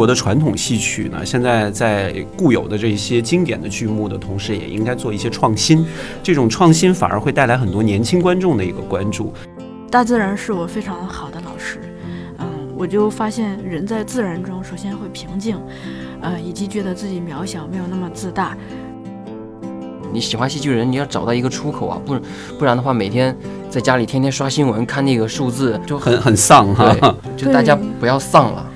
[0.00, 5.84] 中国的传统戏曲呢，现在在固有的这些经典的剧目的同时，也应该做一些创新。
[6.22, 9.30] 这种创新反而会带来很多年轻观众的一个关注。
[9.90, 11.80] 大自然是我非常好的老师，
[12.38, 12.46] 嗯，
[12.78, 15.58] 我就发现人在自然中首先会平静，
[16.22, 18.56] 呃，以及觉得自己渺小，没有那么自大。
[20.10, 22.18] 你喜欢戏剧人，你要找到一个出口啊，不
[22.58, 23.36] 不然的话，每天
[23.68, 26.96] 在家里天天刷新闻，看那个数字就很很丧哈。
[27.36, 28.66] 就大家不要丧了。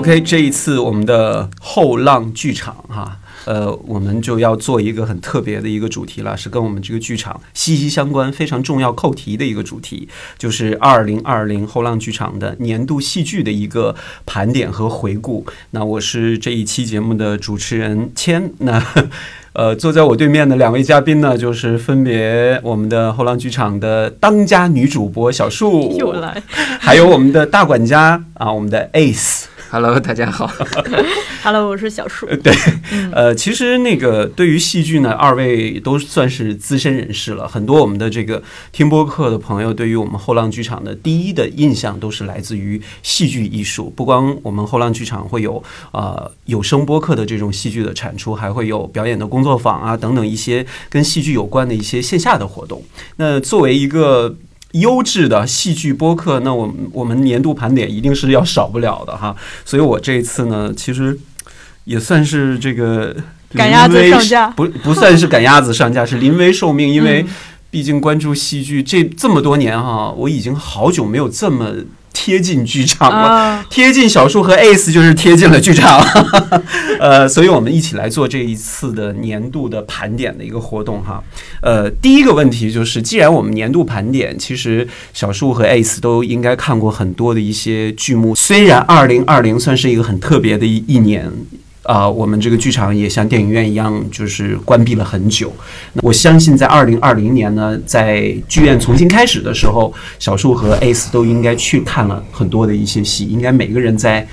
[0.00, 3.18] OK，这一次我们的后浪剧场哈。
[3.44, 15.44] 呃，我们就要做一个很特别的一个主题了，是跟我们这个剧场息息相关、非常重要扣题的一个主题，就是二零二零后浪剧场的年度戏剧的一个盘点和回顾。
[15.72, 18.50] 那我是这一期节目的主持人谦。
[18.58, 18.82] 那
[19.52, 26.42] 呃，坐在我对面的两位嘉宾呢，就是分别我们的后浪剧场的当家女主播小树，又来，
[26.78, 29.44] 还有我们的大管家啊，我们的 Ace。
[29.72, 30.50] Hello，大家好。
[31.44, 32.26] Hello，我是小树。
[32.42, 32.52] 对，
[33.12, 37.46] 呃，其实那个对于戏剧呢，二位都算是资深人士了。
[37.46, 43.88] 很多我们的这个听播客的朋友，对于我们后浪剧场的第一的印象，都是来自于戏剧艺术。
[43.94, 52.82] 不光我们后浪剧场会有呃有声播客的这种戏剧的产出，还会有表演的工作坊啊等等一些跟戏剧有关的一些线下的活动。
[53.18, 54.34] 那作为一个
[54.72, 59.34] 优质的戏剧播客，那我们我们年度盘点一定是要少不了的哈。
[59.64, 61.18] 所以我这一次呢，其实
[61.84, 63.14] 也算是这个
[63.54, 67.24] 赶鸭子上架，不不算是赶鸭子上架，是临危受命，因为
[67.70, 71.74] 毕竟关注戏剧这这么多年哈，我已经好久没有这么。
[72.22, 75.98] 贴近剧场了，贴近小树和 Ace 就是贴近了剧场，
[77.00, 81.24] 呃，所以我们一起来做这一次的年度的盘点的一个活动哈。
[81.62, 91.32] 呃，第一个问题就是，既然我们年度盘点，其实小树和 Ace 都应该看过很多的一些剧目，虽然二零二零算是一个很特别的一一年。
[91.82, 95.50] 啊，我们这个剧场也像电影院一样，就是关闭了很久。
[96.02, 103.24] 我相信，在二零二零年呢，在剧院重新开始的时候，小树和 Ace 都应该去看了很多的一些戏。
[103.24, 104.26] 应该每个人在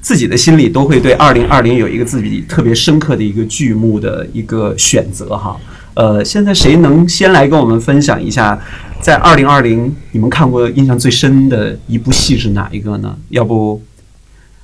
[0.00, 5.56] 自己的心里都会对二零二零有一个自己特别深刻的一个剧目的一个选择哈。
[5.92, 8.58] 呃，现在谁能先来跟我们分享一下，
[9.00, 13.14] 在二零二零你们看过印象最深的一部戏是哪一个呢？
[13.28, 13.82] 要不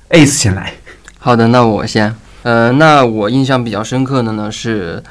[0.09, 0.73] Ace 先来。
[1.19, 2.15] 好的，那我先。
[2.43, 5.01] 呃，那我印象比较深刻的呢是，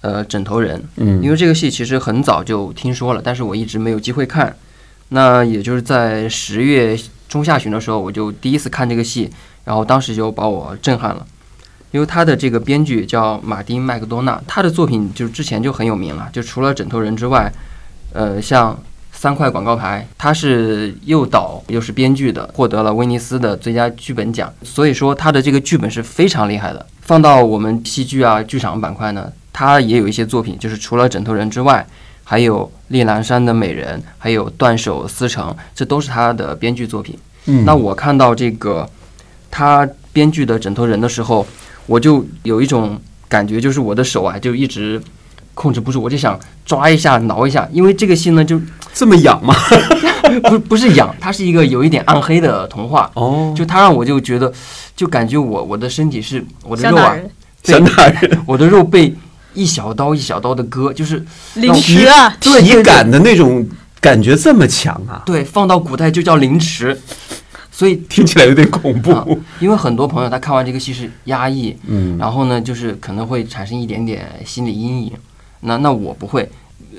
[0.00, 4.54] 呃，枕头人，嗯，因为这个戏其实很早就听说了，但是我一直没有机会看。
[5.10, 6.98] 那也就是在十月
[7.28, 9.30] 中下旬的时候，我就第一次看这个戏，
[9.64, 11.24] 然后当时就把我震撼了，
[11.92, 17.52] 因为他的这个编剧叫马丁麦克多纳，他的作品就之前就很有名了，就除了枕头人之外，
[18.12, 18.76] 呃，像。
[19.16, 24.52] 三块广告牌，他是又导又是编剧的，获得了威尼斯的最佳剧本奖。
[24.62, 26.84] 所以说他的这个剧本是非常厉害的。
[27.00, 31.86] 放到我们戏剧啊剧场板块呢，他也有一些作品，就是除了枕头人之外，
[32.22, 37.16] 还有丽兰山的美人，还有断手思成，这都是他的编剧作品。
[37.46, 38.88] 嗯，那我看到这个
[39.50, 41.46] 他编剧的枕头人的时候，
[41.86, 45.00] 我就有一种感觉，就是我的手啊就一直。
[45.56, 46.36] 控制不住，我就想
[46.66, 48.60] 抓一下、挠一下，因为这个戏呢就
[48.94, 49.54] 这么痒吗？
[50.48, 53.10] 不，不是痒，它是一个有一点暗黑的童话。
[53.14, 54.50] 哦，就它让我就觉得，
[54.96, 57.16] 就感觉我我的身体是我的肉啊，
[57.64, 59.14] 想打人， 我的肉被
[59.52, 61.24] 一小刀一小刀的割，就是
[61.54, 63.66] 凌迟啊，体感的那种
[64.00, 65.22] 感觉这么强啊？
[65.26, 66.98] 对，放到古代就叫凌迟，
[67.70, 69.40] 所以听起来有点恐怖。
[69.60, 75.12] 因为很多朋友他看完这个戏是压抑，嗯，然后呢，就是可能会产生一点点心理阴影。
[75.66, 76.46] 那那我不会，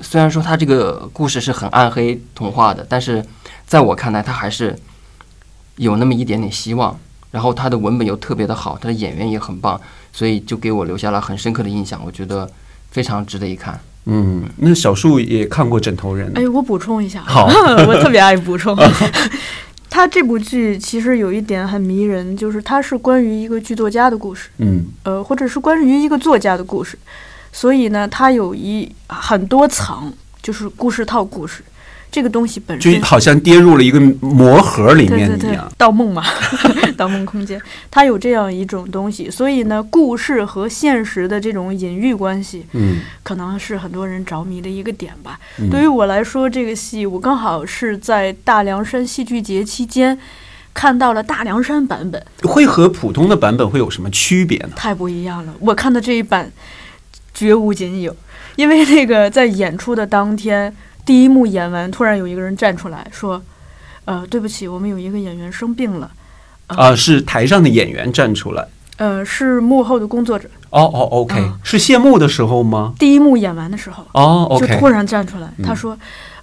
[0.02, 3.24] 虽然说他这个故事是很暗黑童话的，但是
[3.66, 4.76] 在我看来，他还是
[5.76, 6.98] 有那么一点点希望。
[7.32, 9.78] 然后他的文本又特别的好，他的演员也很棒，
[10.10, 12.00] 所以就给我留下了很深刻的印象。
[12.02, 12.48] 我觉得
[12.90, 13.78] 非常值得一看。
[14.06, 16.32] 嗯，那小树也看过《枕头人》。
[16.38, 17.46] 哎，我补充一下，好，
[17.88, 18.74] 我特别爱补充。
[19.90, 24.48] 他这部剧其实有一点很迷人，就是它是关于一个剧作家的故事。
[24.58, 26.96] 嗯，呃，或者是关于一个作家的故事。
[27.56, 30.12] 所以呢，它有一很多层，
[30.42, 31.62] 就是故事套故事，
[32.12, 36.22] 这个东西本身就好像跌入了一个魔盒里面一样，盗梦嘛，
[36.98, 37.58] 盗梦空间，
[37.90, 39.30] 它有这样一种东西。
[39.30, 45.40] 所以呢，故事和现实的这种隐喻关系，嗯，可能是很多人着迷的一个点吧。
[45.70, 50.18] 对于我来说，这个戏我刚好是在大凉山戏剧节期间
[50.74, 54.72] 看到了大凉山版本，会和普通的版本会有什么区别呢？
[54.76, 56.52] 太不一样了，我看的这一版。
[57.36, 58.16] 绝无仅有，
[58.56, 60.74] 因为那个在演出的当天，
[61.04, 63.42] 第一幕演完，突然有一个人站出来说
[64.06, 66.10] ：“呃，对不起，我们有一个演员生病了。
[66.68, 68.66] 啊，是台上的演员站出来。
[68.96, 70.48] 呃，是幕后的工作者。
[70.70, 72.94] 哦哦，OK，是谢幕的时候吗？
[72.98, 74.02] 第一幕演完的时候。
[74.12, 75.96] 哦，OK，就突然站出来，他说：“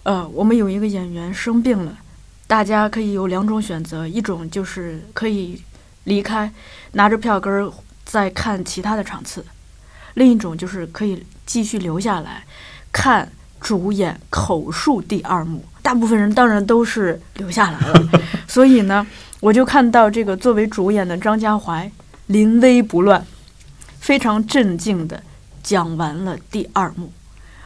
[0.04, 1.98] 呃，我们有一个演员生病了，
[2.45, 5.60] 大家可以有两种选择，一种就是可以
[6.04, 6.51] 离开，
[6.92, 7.68] 拿着票根儿
[8.06, 9.42] 再看其他的场次；
[10.15, 12.44] 另一种就是可以继续留下来
[12.92, 15.63] 看主演口述第二幕。
[15.81, 18.10] 大部分人当然都是留下来了，
[18.48, 19.06] 所以呢，
[19.42, 21.92] 我就看到这个作为主演的张家怀。”
[22.27, 23.24] 临危不乱，
[24.00, 25.21] 非常镇静的
[25.62, 27.12] 讲完了第二幕。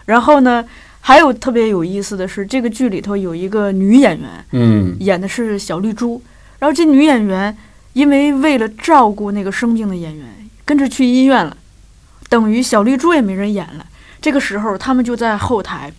[0.06, 0.66] 然后呢，
[1.00, 6.20] 还有特别有意思的是，这个剧里头有一个女演员，嗯，演的是小绿珠。
[6.58, 7.56] 然后这女演员
[7.94, 10.26] 因为为了照顾那个生病的演员，
[10.66, 11.56] 跟着去医院了，
[12.30, 13.86] 等于小绿珠也没人演了。
[14.22, 15.92] 这个时候，他们就在后台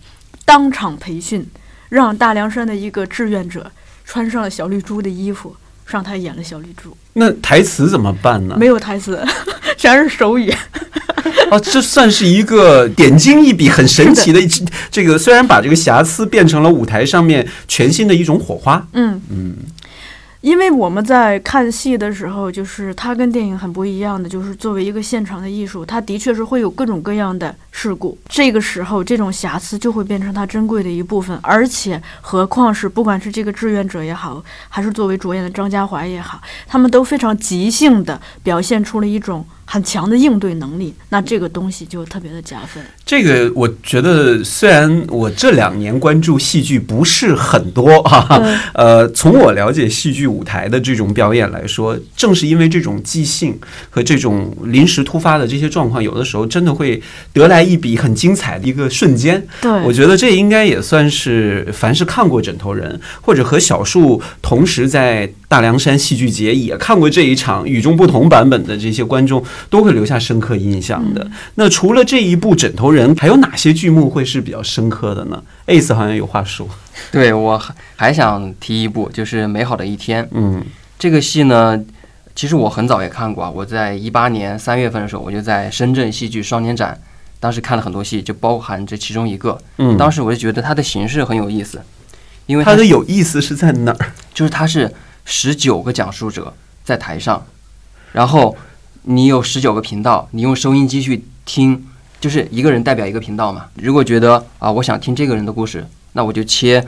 [0.45, 1.45] 当场培训，
[1.89, 3.71] 让大凉山的一个志愿者
[4.05, 5.55] 穿上了小绿珠的衣服。
[5.85, 8.55] 上台演了小绿珠，那台词怎么办呢？
[8.59, 9.25] 没有台词，
[9.75, 10.53] 全是手语。
[11.49, 14.39] 啊，这算是一个点睛一笔，很神奇的。
[14.91, 18.87] 这个虽然把这个瑕疵变成了舞台上面全新的一种火花。
[18.93, 19.55] 嗯嗯。
[20.41, 28.17] 因为我们在看戏的时候，就是它跟电影很不一样的，就是作为一个现场的艺术，它的确是会有各种各样的事故。
[28.29, 31.37] 这个时候，这种瑕疵就会变成它珍贵的一部分。
[31.43, 39.45] 而且，何况是不管是这个志愿者也好，还是作为主演的张家怀也好，他们都非常即兴地表现出了一种。
[39.71, 42.83] 很强的应对能力，那这个东西就特别的加分。
[43.05, 53.59] 这个我觉得，虽然我这两年关注戏剧不是很多哈啊，呃，从我了解戏剧舞台的这种表演来说，正是因为这种即兴
[53.91, 56.99] 和这种临时突发的这些状况，有的时候真的会
[57.31, 59.45] 得来一笔很精彩的一个瞬间。
[59.61, 69.43] 对，我觉得这应该也算是凡是看过《枕头人》或者和小树同时在大凉山戏剧节也看过这一场与众不同版本的这些观众。
[69.69, 71.25] 都会留下深刻印象的。
[71.55, 76.67] 那除了这一部《枕头人》，还有哪些剧目会是比较深刻的呢？Ace 好像有话说。
[77.11, 77.61] 对我
[77.95, 80.23] 还想提一部，就是《美好的一天》。
[80.31, 80.63] 嗯，
[80.97, 81.79] 这个戏呢，
[82.35, 83.49] 其实我很早也看过。
[83.51, 86.99] 我在一八年三月份的时候，我就在深圳戏剧双年展，
[87.39, 89.57] 当时看了很多戏，就包含这其中一个。
[89.77, 91.81] 嗯，当时我就觉得它的形式很有意思，
[92.47, 94.11] 因为它的有意思是在哪儿？
[94.33, 94.91] 就是它是
[95.29, 96.51] 十九个讲述者
[96.83, 97.45] 在台上，
[98.11, 98.57] 然后。
[99.03, 101.87] 你有十九个频道，你用收音机去听，
[102.19, 103.65] 就是一个人代表一个频道嘛。
[103.75, 106.85] 如果觉得啊，我想听这个人的故事，那我就切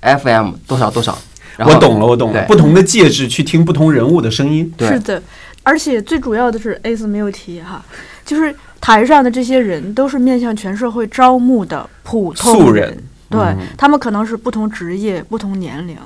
[0.00, 1.16] FM 多少多少。
[1.58, 2.42] 我懂了，我懂了。
[2.46, 4.72] 不同的介质去听不同人物的声音。
[4.78, 5.22] 是的，
[5.62, 7.84] 而且最主要的是 A 四没有提哈，
[8.24, 12.98] 就是台上的这些人都是面向全社会招募的普通人，
[13.28, 15.96] 对他们可能是不同职业、不同年龄、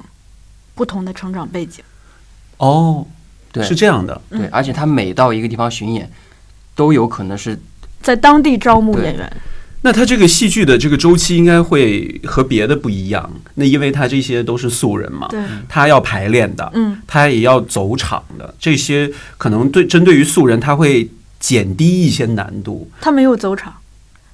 [0.76, 1.82] 不同的成长背景。
[2.58, 3.04] 哦。
[3.52, 6.10] 对是这样的，对，而且他每到一个地方巡演，
[6.74, 7.58] 都有可能是
[8.02, 9.36] 在当地招募演员。
[9.80, 13.30] 那他这个戏剧的这个周期应该会和别的不一样。
[13.54, 21.08] 那因为他这些都是素人嘛，对，他要排练的，嗯，他也要走场的，这些可能对针对于素人，他会
[21.40, 22.90] 减低一些难度。
[23.00, 23.72] 他没有走场，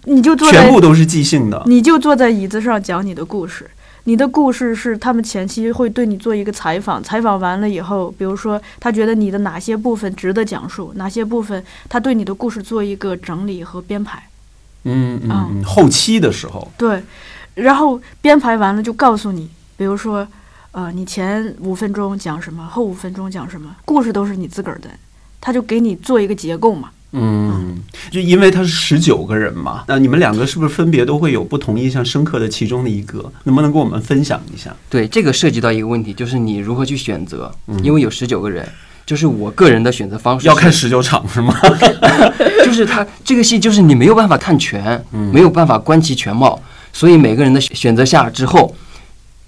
[0.06, 3.70] 你就坐全部都是即兴的，你就坐在椅子上讲你的故事。
[4.04, 14.28] 你的故事是他们前期会对你做一个采访，采访完了以后，比如说他觉得你的哪些部分值得讲述，哪些部分他对你的故事做一个整理和编排。
[14.84, 16.68] 嗯嗯，后期的时候。
[16.76, 17.00] 对，
[17.54, 20.26] 然后编排完了就告诉你，比如说，
[20.72, 24.90] 呃，你前五分钟讲什么，后五分钟讲什么，故事都是你自个儿的，
[25.40, 26.90] 他就给你做一个结构嘛。
[27.12, 27.78] 嗯，
[28.10, 33.30] 就因为他是十九个人嘛，那你们两个是不是分别都会有不同印象深刻的其中的一个？
[33.44, 34.74] 能不能跟我们分享一下？
[34.88, 38.66] 对，这个涉及到一个问题，就是你如何去选择，因为有十九个人，
[39.04, 41.54] 就是我个人的选择方式要看十九场是吗？
[42.64, 46.58] 就是他这个戏，就是你没有办法看全，没有办法观其全貌，
[46.92, 48.74] 所以每个人的选择下之后，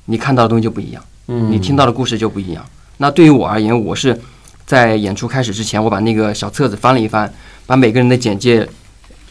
[0.04, 2.62] 你看到的东西就不一样，嗯，你听到的故事就不一样。
[2.98, 4.20] 那对于我而言，我是
[4.66, 7.32] 在演出开始之前，我把那个小册子翻了一翻。
[7.66, 8.68] 把每个人的简介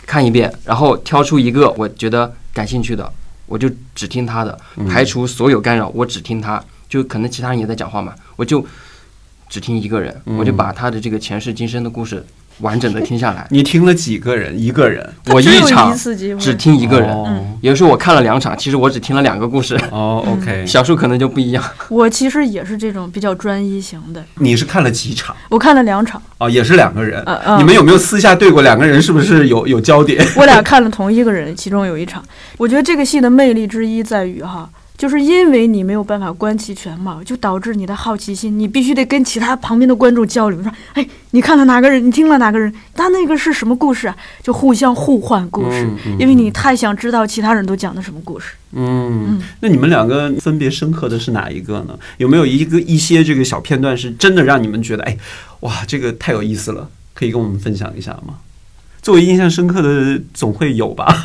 [0.07, 3.07] 看一遍，然后挑出一个我觉得感兴趣的，
[3.45, 4.59] 我就只听他的，
[4.89, 6.59] 排除所有干扰，我只听他。
[6.89, 8.65] 就可能其他人也在讲话嘛，我就
[9.49, 12.25] 只听一个人，我就把他的这个前世今生的故事。
[12.59, 14.57] 完整的听下来，你听了几个人？
[14.59, 15.95] 一个人，我一场
[16.39, 17.09] 只听一个人。
[17.61, 19.79] 有的时候我看了两场，其实我只听了两个故事。
[19.91, 21.63] 哦，OK， 小树可能就不一样。
[21.89, 24.23] 我其实也是这种比较专一型的。
[24.35, 25.35] 你是看了几场？
[25.49, 26.21] 我看了两场。
[26.37, 27.21] 哦，也是两个人。
[27.25, 27.59] 嗯嗯。
[27.59, 28.61] 你们有没有私下对过？
[28.61, 30.25] 两个人是不是有有交点？
[30.37, 32.23] 我俩看了同一个人，其中有一场。
[32.57, 42.05] 我觉得这个戏的魅力之一在于哈，就是因为你没有办法观其全貌，就导致你的好奇心，你必须得跟其他旁边的观众交流，说：“哎，你看了哪个人？
[42.05, 42.71] 你听了哪个人？
[42.93, 48.53] 他那个是什么故事啊？”就互相互换故事，因为你太想知道其他人都讲的什么故事。
[48.71, 51.97] 嗯，那你们两个分别深刻的是哪一个呢？
[52.17, 55.17] 有没有一个一些这个小片段是真的让你们觉得，哎，
[55.61, 58.35] 哇，这个太有意思了，可以跟我们分享一下吗？
[59.01, 61.21] 作为印象深刻的，总会有吧。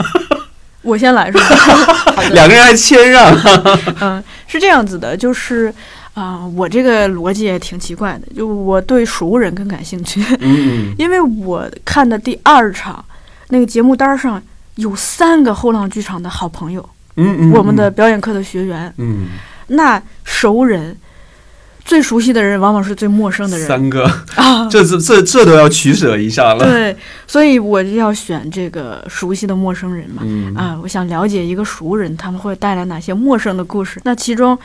[0.82, 3.30] 我先来是吧， 两个人还谦让。
[4.00, 5.72] 嗯，是这样子的，就是
[6.14, 10.24] 啊，我这个逻辑也挺奇怪的，就我对熟人更感兴趣。
[10.40, 13.04] 嗯 因为我看的第二场
[13.48, 14.42] 那个节目单上
[14.76, 18.92] 有三个后浪剧场的好朋友，嗯嗯，我们的表演课的学员。
[18.98, 19.26] 嗯，
[19.66, 20.96] 那熟人。
[21.88, 24.04] 最熟悉的人往往是最陌生的人，三个
[24.36, 26.62] 啊， 这这这这都要取舍一下了。
[26.62, 26.94] 对，
[27.26, 30.20] 所以我就要选这个熟悉的陌生人嘛。
[30.22, 33.98] 嗯啊，我想了解一个熟人他们会带来哪些陌生的故事。
[34.04, 34.56] 那其中，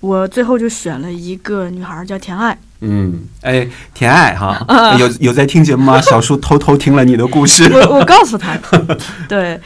[0.00, 2.58] 我最后就选了一个女孩叫田爱。
[2.80, 6.00] 嗯，哎，田爱哈，有有在听节目吗？
[6.00, 7.70] 小叔偷偷听了你的故事。
[7.70, 8.56] 我我告诉他，
[9.28, 9.60] 对，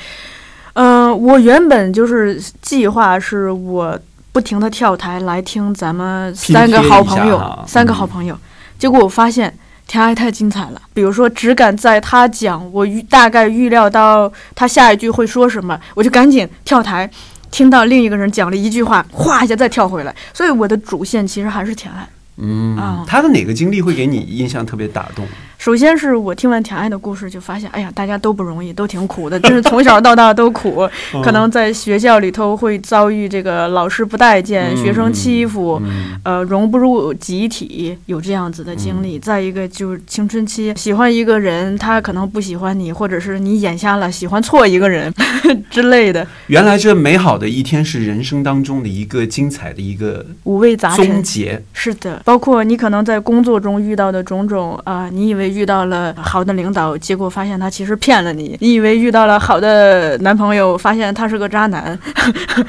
[0.73, 3.97] 嗯，我原本就是计划是我。
[4.35, 8.37] 不停的跳台来听咱们三个好朋友，三个好朋友，
[8.77, 10.83] 结果我发现田爱太精彩了。
[10.93, 17.09] 比如说，只敢在他讲，我预大概预料到他下一句会说什么，我就赶紧跳台，
[17.53, 20.13] 听到另一个人讲了一句话，哗一下再跳回来。
[20.33, 22.05] 所以我的主线其实还是田爱。
[22.39, 25.25] 嗯，他的哪个经历会给你印象特别打动？
[25.65, 30.87] 首先是我听完田爱的故事，就发现，哎呀，大家都不容易，都挺苦的，就是从小到大都苦，
[31.25, 35.81] 可能在学校里头会遭遇这个老师不待见、学生欺负，
[36.23, 39.19] 呃，融不入集体，有这样子的经历。
[39.19, 45.11] 再一个就是青春期，喜欢一个人，他可能不喜欢你，或者是你眼瞎了，喜欢错一个人
[45.71, 46.27] 之类的。
[46.49, 51.25] 原来这美好的一天是人生当中的一个精彩的一个五味杂陈。
[51.73, 55.54] 是的，包括你可能在工作中遇到的种种啊，你以为。
[55.55, 58.57] 遇到了好的领导，结果发现他其实骗了你。
[58.61, 61.99] 你以为遇到了好的男朋友，发现他是个渣男。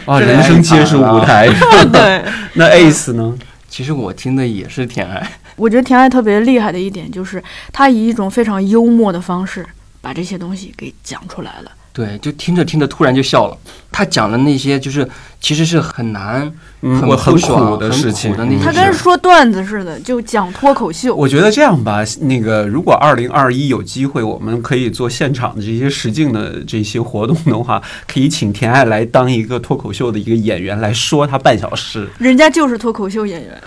[0.05, 1.47] 啊，人生皆是舞台。
[1.91, 2.23] 对，
[2.53, 3.33] 那 Ace 呢？
[3.67, 5.27] 其实我听的也是甜爱。
[5.57, 9.65] 我觉得甜爱特别厉害的一点就是，他以一种非常幽默的方式
[10.01, 11.71] 把这些东西给讲出来了。
[11.91, 13.57] 对，就听着听着突然就笑了。
[13.91, 15.07] 他讲的那些就是
[15.45, 16.51] 其实是很难。
[16.81, 21.15] 很很苦的事情，他跟说段子似的，就讲脱口秀。
[21.15, 32.07] 我觉得这样吧，那个如果二零二一有机会，我们可以做现场的这些实境的这些活动的话，可以请田爱来当一个脱口秀的一个演员来说他半小时。
[32.19, 33.59] 人家就是脱口秀演员，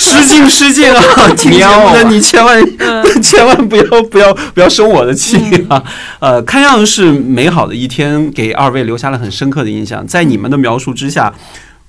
[0.00, 1.00] 失敬失敬啊！
[1.48, 2.60] 喵， 那你千万
[3.22, 5.38] 千万不要不要不要生我的气
[5.68, 5.80] 啊！
[6.18, 10.04] 呃，看样子是美好的一天，给二位留下了很深刻的印象。
[10.04, 11.23] 在你们的描述之下。
[11.24, 11.34] 啊。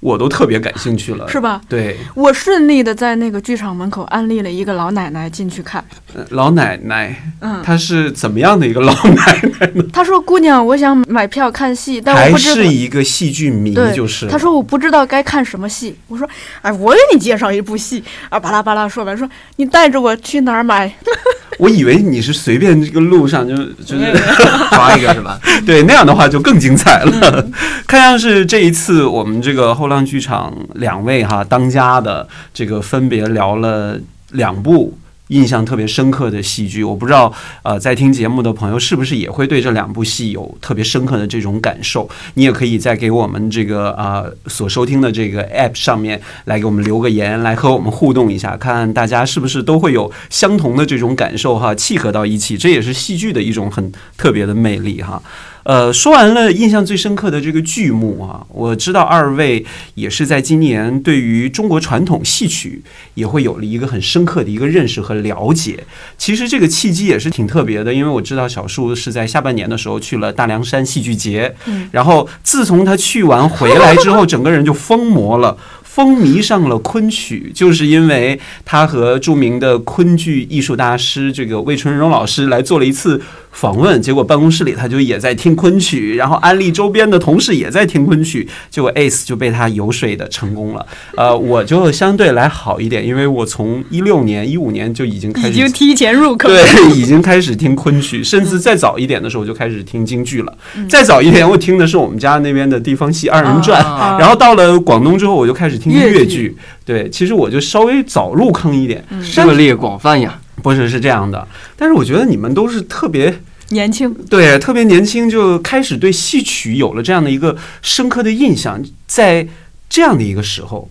[0.05, 1.59] 我都特别感兴趣了，是吧？
[1.67, 5.83] 对，我顺利的在那个剧场门口安利了一个老奶奶进去看。
[6.29, 9.83] 老奶奶，嗯，她是怎么样的一个老奶奶呢？
[9.91, 16.29] 她说：“姑娘，我想买票看戏，但我不知还是一个戏剧迷，就是。”她说：“我不知道该看什么戏。”我说
[16.61, 20.93] ：“哎，我给你介绍一部戏啊！”巴拉巴拉说完，说：“你带着我去哪儿买？”
[21.57, 24.11] 我以为你是随便这个路上就就是
[24.69, 25.39] 抓一个是吧？
[25.65, 27.47] 对，那样的话就更精彩了。
[27.87, 33.97] 看样是这一次我们这个后浪剧场两位哈当家的这个分别聊了
[34.31, 34.97] 两部。
[35.29, 37.33] 印象特别深刻的戏剧，我不知道，
[37.63, 42.07] 呃，在听节目的朋友是不是也会对这两部戏有特别深刻的这种感受？
[42.35, 55.19] 你也可以在给我们这个啊所收听的这个 App 上面来给我们留个言，来和我们互动一下，看大家是不是都会有相同的这种感受哈，契合到一起，这也是戏剧的一种很特别的魅力哈。
[55.65, 62.83] 呃，说完了印象最深刻的这个剧目啊，我知道二位也是在今年对于中国传统戏曲
[63.15, 65.83] 也会有了一个很深刻的一个认识和了解。
[66.19, 71.55] 其实这个契机也是挺特别的，因为我知道小树是在下半年的时候去了大凉山戏剧节，
[71.91, 75.57] 然后自从他去完回来之后，整个人就疯魔了。
[75.83, 83.21] 风靡上了昆曲，就是因为他和著名的昆剧艺术大师这个魏春荣老师来做了一次
[83.55, 90.85] 访问，结果办公室里他就也在听昆曲，然后安利周边的同事也在听昆曲，结果 Ace 就被他游说的成功了。
[91.15, 96.63] 呃，我就相对来好一点，因为我从一六年、一五年就已经开始，已经提前入坑，对，
[96.95, 100.57] 已经开始听昆曲，甚至再早一点的时候就开始听京剧了。
[100.89, 103.81] 再早一点，我听的是我们家那边的地方戏二人转，
[104.19, 105.95] 然后到了广东之后，我就开始听。
[105.95, 110.39] 粤剧对，其实我就稍微早入坑一点，涉猎广泛呀。
[110.61, 119.47] 不是是这样的，但是我觉得你们都是特别年轻，对，特别年轻就开始对戏曲有了这样的一个深刻的印象，在。
[119.87, 120.89] 这样的一个时候，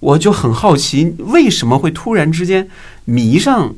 [0.00, 2.68] 我就很好奇，为什么会突然之间
[3.04, 3.74] 迷上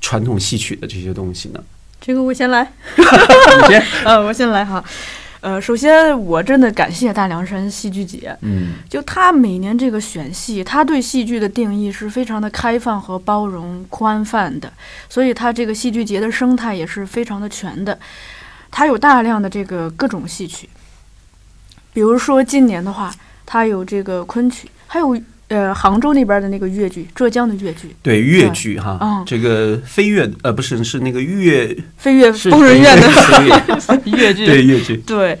[0.00, 1.60] 传统戏曲的这些东西呢？
[2.00, 4.82] 这个我先来， 你先， 呃，我先来哈。
[5.40, 14.72] 呃，首先我真的感谢大凉山戏剧节，嗯就他每年这个选戏，他对戏剧的定义是非常的开放和包容、宽泛的，
[15.08, 17.96] 所以他这个戏剧节的生态也是非常的全的。
[18.70, 20.68] 他有大量的这个各种戏曲，
[21.92, 23.14] 比如说今年的话，
[23.46, 29.22] 他有这个昆曲，还有呃杭州那边的那个越剧，浙江的越剧，对越剧哈，嗯。
[29.26, 33.08] 这个飞跃呃不是是那个越飞跃是疯人院的。
[34.04, 34.34] 越。
[34.34, 35.38] 剧，对越剧，对，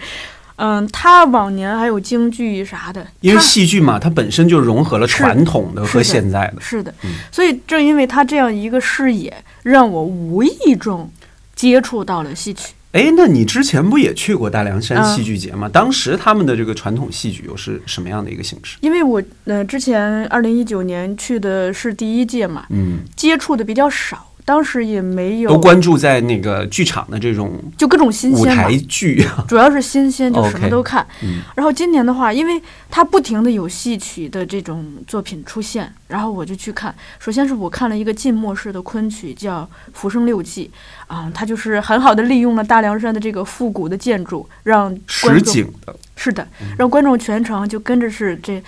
[0.56, 6.60] 嗯，他往年还有京剧啥的，因为戏剧嘛，它本身就融合了传统的和现在的。
[6.60, 6.92] 是的。
[7.04, 11.10] 嗯，所以正因为他这样一个视野，让我无意中
[11.54, 12.72] 接触到了戏曲。
[12.92, 15.68] 哎，那你之前不也去过大凉山嗯戏剧节吗？
[15.68, 18.78] 当时他们的这个传统戏剧又是什么样的一个形式？
[18.80, 29.22] 因为我呃之前二零一九年去的是第一届嘛，嗯，接触的比较少，当时也没有都关注在那个剧场的这种就各种新鲜舞台，剧。
[29.46, 31.06] 主要是新鲜，就什么都看。
[31.22, 36.94] 嗯然后今年的话，因为它不停的有戏曲的这种作品出现，然后我就去看。
[37.18, 39.60] 首先是我看了一个晋末式的昆曲，叫
[39.92, 40.70] 《浮生六记》，
[41.14, 44.88] 啊、它就是很好的利用了大凉山的这个复古的建筑，让
[45.22, 48.62] 观实众景的，是的，让观众全程就跟着是这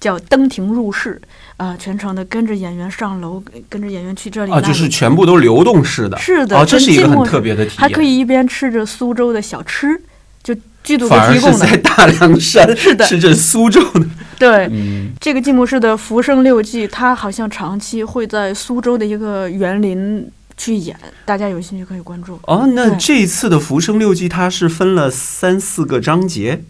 [0.00, 1.20] 叫登庭入室，
[1.58, 6.16] 啊、全程的跟着演员上楼，跟着演员去这里啊，就是全部都流动式的。
[6.18, 7.80] 是的，哦，这是一个很特别的体验。
[7.80, 10.02] 还可以一边吃着苏州的小吃，
[10.42, 11.66] 就剧组给反而是提供的。
[11.66, 14.06] 在大凉山 是的吃着苏州的。
[14.38, 22.40] 对，嗯，这个季慕式的《浮生六记》，它好像长期会在苏州的一个园林去演，大家有兴趣可以关注。
[22.46, 26.62] 哦，那这一次的《浮生六记》它是分了三四个章节，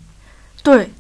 [0.64, 0.90] 对，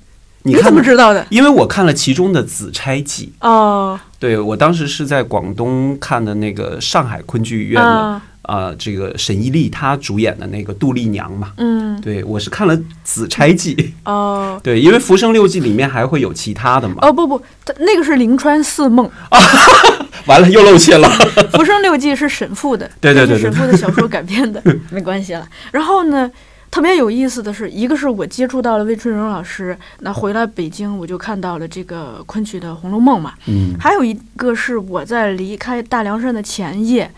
[0.42, 0.72] 你怎？
[0.72, 1.26] 么知道的？
[1.30, 11.52] 因为我看了其中的《紫钗记》，哦，对我当时是在广东看的那个上海昆剧院的啊，啊、这个沈一丽她主演的那个杜丽娘嘛。
[11.58, 13.74] 嗯，对，我是看了《紫钗记》，
[14.04, 16.96] 哦， 对，因为《浮生六记》里面还会有其他的嘛。
[17.02, 19.38] 哦不不，它那个是灵川四梦，啊
[20.26, 21.08] 完了，又露馅了。
[21.50, 25.46] 《浮生六记》是沈复的，对对对对沈复的小说改编的，没关系了。
[25.70, 26.30] 然后呢，
[26.70, 37.10] 特别有意思的是，一个是我接触到了魏春荣老师，那回来北京我就看到了这个昆曲的《红楼梦》嘛，嗯，还有一个是我在离开大凉山的前夜。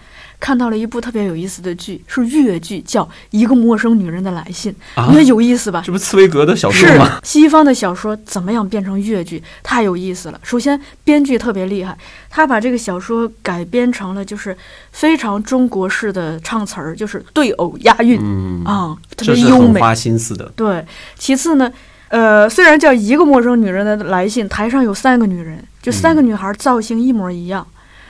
[0.43, 5.81] 看到了一部特别有意思的剧，是越剧，叫《一个陌生女人的来信》，啊你，看有意思吧？
[5.87, 7.21] 这不茨威格的小说是吗？
[7.23, 10.41] 西方的小说怎么样变成越剧，太有意思了。
[10.43, 11.97] 首先，编剧特别厉害，
[12.29, 14.57] 他把这个小说改编成了就是
[14.91, 19.81] 非常中国式的唱词儿，就是对偶押韵嗯，啊、特别优美。
[19.81, 20.53] 花心思的。
[20.57, 20.85] 对，
[21.17, 21.71] 其次呢，
[22.09, 27.65] 呃，虽然叫一个陌生女人的来信，台上有三个女人，就三个女孩造型一模一样，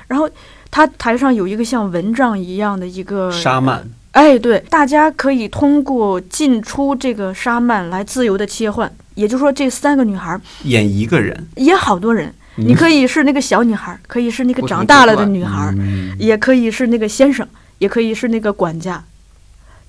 [0.07, 0.27] 然后
[0.73, 16.17] 她台上有一个像蚊帐一样的一个沙曼，哎，对，大家可以通过进出这个沙曼来自由的切换，也就是说，这三个女孩演一个人，演好多人，你可以是那个小女孩，可以是那个长大了的女孩，嗯。
[16.19, 17.47] 也可以是那个先生，
[17.79, 19.05] 也可以是那个管家，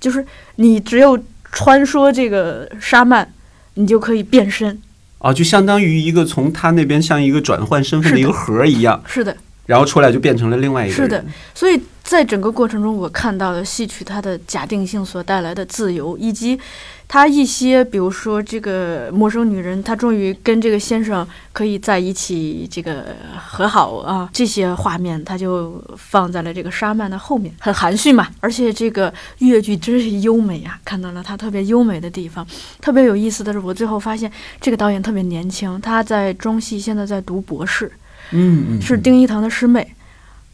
[0.02, 0.26] 就是
[0.58, 1.18] 你只有
[1.54, 3.32] 穿梭这个沙曼，
[3.76, 4.82] 你就可以变身。
[5.20, 11.04] 啊，就相当于一个从他那边像一个转换身份的一个盒儿一样，是的，然后出来就变成了另外一个人。
[11.04, 16.60] 是的，所以在整个过程中，我看到了戏曲它的假定性所带来的自由，以及
[17.08, 28.28] 它一些，比如说这个陌生女人，她终于跟这个先生可以在一起，这个和好啊，这些画面，它就放在了这个沙曼的后面，很含蓄嘛。
[28.42, 32.46] 而且这个越剧真是优美啊，看到了它特别优美的地方。
[32.82, 37.90] 特别有意思的是，我最后发现这个导演特别年轻，他在中戏现在在读博士，
[38.32, 39.96] 嗯嗯，嗯是丁一堂的师妹。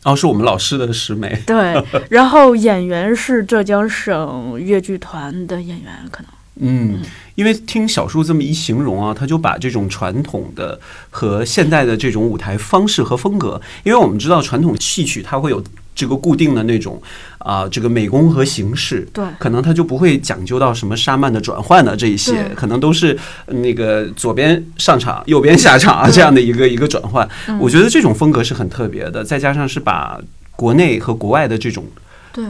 [0.04, 1.42] 哦，是我们老师的师妹。
[1.46, 7.02] 对， 然后演员是浙江省越剧团的演员，可能嗯，
[7.36, 10.80] 因为听小树这么一形容啊，他就把这种传统的
[11.10, 15.64] 和现代的这种舞台方式和风格，因为我们知道传统戏曲它会有
[15.96, 17.02] 这个固定的那种
[17.40, 19.24] 啊、这个美工和形式，对。
[19.38, 27.28] 可能它就不会讲究到什么沙曼的转换的这一些，可能都是呃那个左边上场，右边下场啊这样的一个一个转换。
[27.48, 27.58] 嗯。
[27.60, 30.20] 我觉得这种风格是很特别的，再加上是把
[30.56, 32.00] 国内和国外的这种对，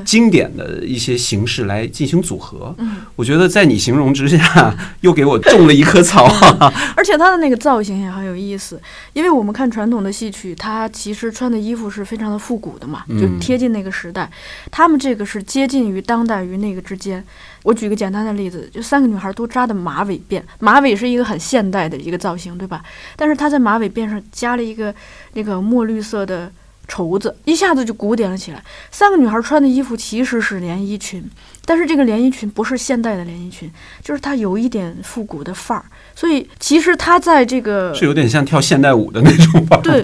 [0.06, 2.74] 经典的一些形式来进行组合。
[2.78, 6.28] 嗯，我觉得在你形容之下，又给我种了一棵草。
[6.96, 8.82] 而且他的那个造型也很有意思，
[9.14, 14.30] 因为我们看传统的戏曲，他其实穿的衣服是非常的复古的嘛，就贴近那个时代。
[14.72, 17.24] 他们这个是接近于当代与那个之间。
[17.64, 22.82] 我举个简单的例子，就三个女孩都扎的马尾辫，马尾是一个很现代的一个造型，对吧？
[23.18, 24.94] 但是她在马尾辫上加了一个
[25.34, 26.50] 那个墨绿色的
[26.90, 28.62] 绸子，一下子就古典了起来。
[28.92, 31.24] 三个女孩穿的衣服其实是连衣裙，
[31.64, 33.72] 但是这个连衣裙不是现代的连衣裙，
[34.04, 35.86] 就是它有一点复古的范儿。
[36.14, 39.80] 所以其实它在这个是有点像跳现代舞的那种吧？
[39.82, 40.04] 对，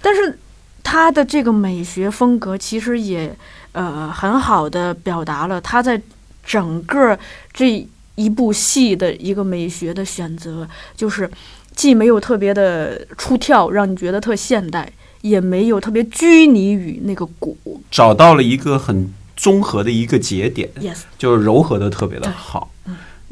[0.00, 0.38] 但是
[0.82, 3.36] 它的这个美学风格其实也
[3.72, 6.00] 呃很好的表达了它在。
[6.42, 7.16] 整个
[7.52, 10.66] 这一部戏的一个美学的选择，
[10.96, 11.30] 就是
[11.76, 14.90] 既没有特别的出跳，让你觉得特现代，
[15.22, 17.56] 也没有特别拘泥于那个鼓，
[17.90, 22.70] 找到了一个很综合的一个节点，yes，就是柔和的特别的好。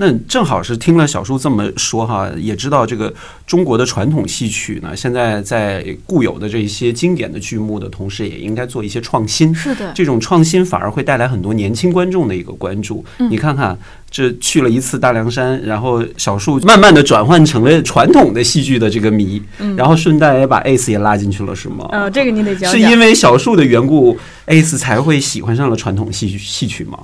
[0.01, 3.13] 那正好是听了小叔这么说哈，也知道这个
[3.45, 9.53] 中国的传统戏曲呢，现在在固有的这些经典的剧目的同时，也应该做一些创新。
[9.53, 13.05] 是的，这种创新反而会带来很多年轻观众的一个关注。
[13.29, 13.77] 你看看，
[14.11, 19.43] 这去了一次大凉山，然后小树慢慢的转换成了传统的戏剧的这个迷，
[19.77, 21.87] 然后顺带也把 Ace 也拉进去了，是吗？
[21.91, 22.71] 呃，这个你得讲。
[22.73, 26.99] 是因为小树的缘故，Ace 才会喜欢上了传统戏剧戏曲吗？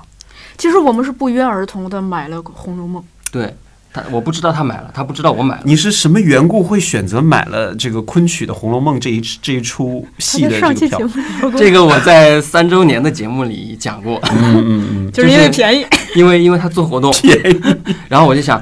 [0.56, 3.02] 其实我们是不约而同的买了《红楼梦》。
[3.30, 3.54] 对
[3.94, 5.62] 他，我不知道他买了，他不知道我买了。
[5.64, 11.08] 你是什么缘故会选择买了这个昆曲的《红楼梦》这一这一出戏的这个票？
[11.56, 14.20] 这个我在三周年的节目里讲过。
[14.32, 17.76] 嗯嗯嗯， 就是因为便宜， 因为因为他做活动便宜，
[18.10, 18.60] 然后我就想，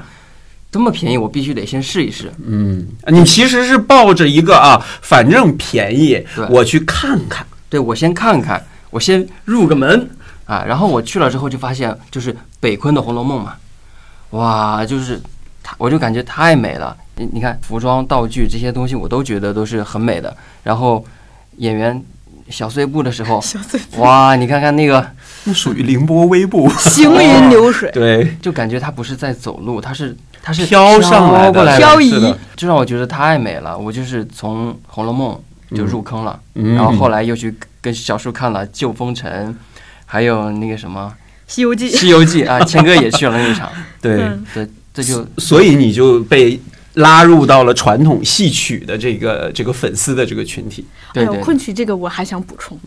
[0.70, 2.30] 这么便宜，我必须得先试一试。
[2.46, 7.46] 嗯，你其实是抱着一个啊，反正便宜，我去看看。
[7.70, 10.10] 对，我先看看，我先入个门。
[10.44, 13.54] 啊，然后我去了之后就发现，就是北昆的《红楼梦》嘛，
[14.32, 15.18] 哇，就是
[15.62, 16.94] 它，我就感觉太美了。
[17.16, 20.36] 你你看，服装、道具这些东西，我都觉得都是很美的。
[20.62, 21.04] 然后
[21.56, 22.02] 演员
[22.48, 23.42] 小碎步的时候，
[23.98, 25.06] 哇，你看看那个，
[25.44, 27.90] 那属于凌波微步，行云流水。
[27.92, 33.76] 对，就感觉他不是在走路，他是他是飘上来过来漂移，就让我觉得太美了。
[33.78, 35.38] 我就是从《红楼梦》
[35.76, 39.48] 就入坑了，然后后来又去跟小叔看了《旧风尘》。
[40.04, 41.10] 还有那个什么
[41.52, 44.16] 《西游记》，《西游记》啊，谦哥也去了那场， 对
[44.54, 46.58] 对，这就所以你就被。
[46.94, 50.84] 拉入到了传统戏曲的这个这个粉丝的这个群体。
[51.14, 52.78] 哎呦，昆曲这个我还想补充，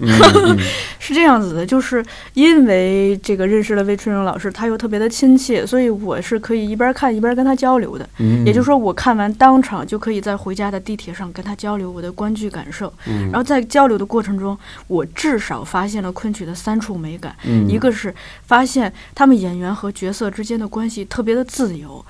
[1.00, 8.08] 是这样子的，就是因为这个认识了魏春荣老师，他又特别的亲切，所以我是可以一边看一边跟他交流的。
[8.44, 12.92] 也就是说，我看完当场就可以在回家的地铁上跟他交流我的观剧感受。
[13.06, 17.36] 然后在交流的过程中，我至少发现了昆曲的三处美感，
[17.68, 18.14] 一个是
[18.48, 22.04] 发现他们演员和角色之间的关系特别的自由。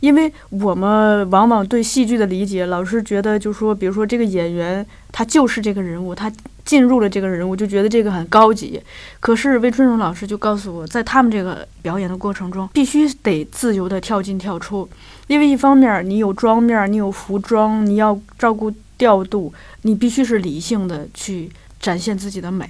[0.00, 6.30] 因为我们往往对戏剧的理解，老是觉得，就说，比如说这个演员他就是这个人物，他
[6.62, 8.78] 进入了这个人物，就觉得这个很高级。
[9.18, 14.86] 可是魏春荣老师就告诉我，在他们这个表演的过程中，必须得自由的跳进跳出，
[15.26, 22.68] 因为一方面你有妆面，你有服装，你要照顾调度，你必须是理性的去展现自己的美，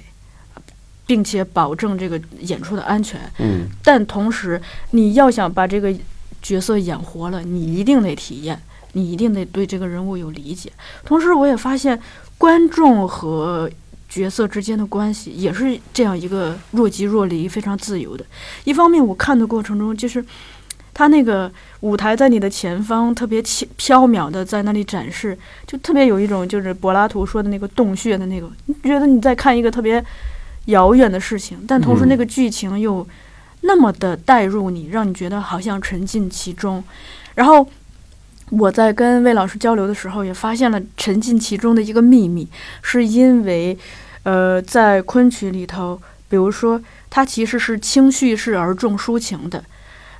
[1.05, 3.19] 并且保证这个演出的安全。
[3.39, 4.61] 嗯，但同时
[4.91, 5.93] 你要想把这个。
[6.45, 8.61] 角色演活了，你一定得体验，
[8.93, 10.71] 你一定得对这个人物有理解。
[11.03, 11.99] 同时，我也发现
[12.37, 13.67] 观众和
[14.07, 18.23] 角色之间的关系也是这样一个若即若离、非常自由的。
[18.63, 20.23] 一方面，我看的过程中，就是
[20.93, 23.41] 他那个舞台在你的前方，特别
[23.75, 30.05] 飘渺的在那里展示，就特别有一种就是柏拉图说的那个洞穴的那个，你觉得你在看一个特别
[30.65, 33.03] 遥远的事情，但同时那个剧情又。
[33.65, 36.83] 那么的带入你，让你觉得好像沉浸其中。
[37.35, 37.67] 然后
[38.51, 42.47] 我在跟魏老师交流的时候，也发现了沉浸其中的一个秘密，
[42.81, 43.77] 是因为，
[44.23, 45.99] 呃，在昆曲里头，
[46.29, 49.63] 比如说它其实是轻叙事而重抒情的，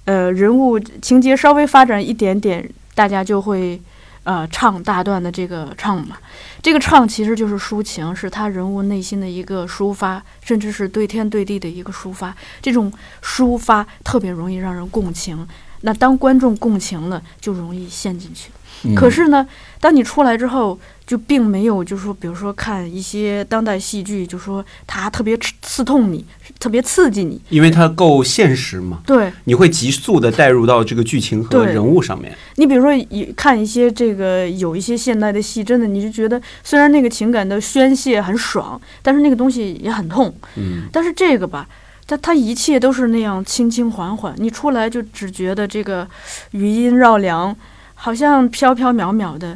[0.05, 3.79] 呃，人物情节稍微发展一点点，大家就会。
[4.25, 6.17] 呃，唱大段的这个唱嘛，
[6.61, 12.35] 这个唱其实就是抒情，是他人物内心的一个抒发，甚至是对天对地的一个抒发。
[12.59, 15.47] 这种抒发特别容易让人共情，
[15.81, 18.49] 那当观众共情了，就容易陷进去。
[18.95, 19.47] 可是呢，
[19.79, 26.25] 当你出来之后，就并没有，就是说，比如说看一些当代戏剧，就说它特别刺痛你，
[26.59, 29.01] 特别刺激你，因为它够现实嘛。
[29.05, 32.35] 对，你会急速的带入到这个剧情和人物上面。
[32.55, 40.33] 你比如说一看一些这个有一些现代的戏，真的你就觉得虽然那个情感的宣泄很爽，但是那个东西也很痛。
[40.55, 41.67] 嗯，但是这个吧，
[42.07, 46.07] 它它一切都是那样轻轻缓缓，你出来就只觉得这个
[46.51, 47.55] 余音绕梁，
[47.93, 49.55] 好像飘飘渺渺的。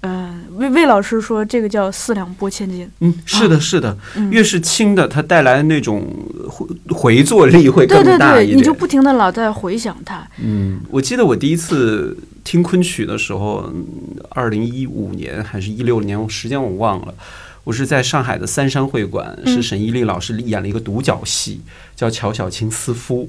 [0.00, 2.88] 呃，魏魏老师说这个叫四两拨千斤。
[3.00, 6.06] 嗯，是的，是的，嗯越是轻的，它带来的那种
[6.48, 8.58] 回回作力会更对对对，大一点。
[8.58, 10.24] 你就不停的老在回想它。
[10.40, 13.72] 嗯，我记得我第一次听昆曲的时候，
[14.30, 17.12] 二零一五年还是一六年，我时间我忘了。
[17.64, 21.60] 我是在上海的三山会馆，嗯是沈一丽老师演了一个独角戏，
[21.94, 23.24] 叫《乔小青思夫》。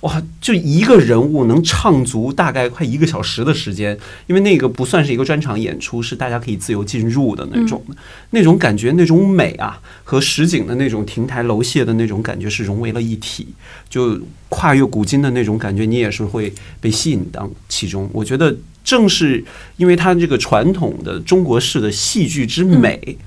[0.00, 7.84] 哇，就一个人物能唱足大概快一个小时的时间，因为那个不算是一个专场演出，是大家可以自由进入的那种，
[8.30, 13.48] 那种感觉，那种美啊，和实景的那种亭台楼榭的那种感觉是融为了一体，
[13.90, 18.08] 就跨越古今的那种感觉，你也是会被吸引到其中。
[18.14, 19.44] 我觉得正是
[19.76, 23.18] 因为它这个传统的中国式的戏剧之美，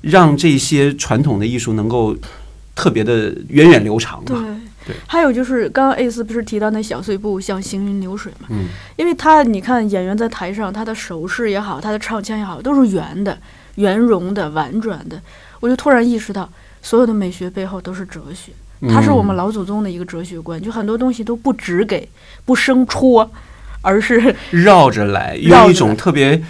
[0.00, 2.16] 让这些传统的艺术能够
[2.76, 4.60] 特别的源远流长对嘛。
[4.86, 8.48] 对还有就是刚刚 A 四不是提到那小碎步像行云流水嘛？
[8.50, 8.66] 嗯，
[8.96, 13.38] 因为他你看演员在台上，他的手势也好，他的唱腔也好，都是圆的、
[13.76, 15.20] 圆融的、婉转的。
[15.60, 16.46] 我就突然意识到，
[16.82, 18.52] 所有的美学背后都是哲学，
[18.90, 20.60] 它是我们嗯老祖宗的一个哲学观。
[20.60, 22.06] 就很多东西都不直给、
[22.44, 23.30] 不生戳，
[23.80, 26.42] 而是绕着来，用一种特别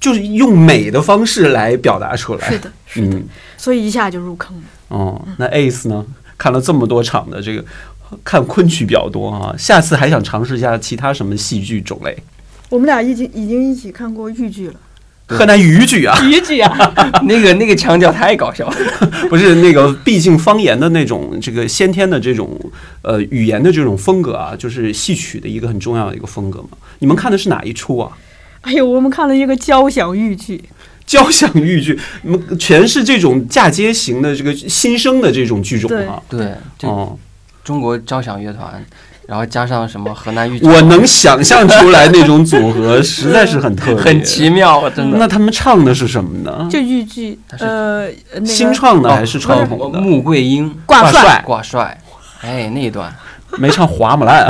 [0.00, 2.50] 就是用美的方式来表达出来。
[2.50, 3.24] 是的，是的，嗯，
[3.58, 4.62] 所以一下就入坑了。
[4.88, 6.06] 哦，那 Ace 呢？
[6.40, 7.62] 看了这么多场的这个，
[8.24, 12.16] 看昆曲比较多啊，下次还想尝试一下其他什么戏剧种类？
[12.70, 14.74] 我们俩已经已经一起看过豫剧了，
[15.26, 16.72] 河南豫剧啊，豫剧啊，
[17.28, 18.76] 那个那个腔调太搞笑了。
[19.28, 22.58] 不是那个，毕竟方言的那种这个先天的这种
[23.02, 26.70] 呃语言的这种风格啊，就是戏曲的一个很重要的一个风格嘛。
[27.00, 28.16] 你们看的是哪一出啊？
[28.62, 30.62] 哎呦，我们看了一个交响豫剧，
[31.10, 31.98] 交响豫剧，
[32.56, 36.22] 全是这种嫁接型的这个新生的这种剧种啊。
[36.28, 37.18] 对，就哦，
[37.64, 38.80] 中国交响乐团，
[39.26, 45.18] 然后加上什么河南豫剧，我能想象出来那种组合，实在是很特别，很奇妙，真的。
[45.18, 46.68] 那他们唱的是什么呢？
[46.70, 48.08] 就豫剧，呃，
[48.46, 49.98] 新创的哦还是传统的？
[49.98, 52.00] 穆桂英挂帅，挂帅，
[52.42, 53.12] 哎，那一段
[53.58, 54.48] 没唱花木兰。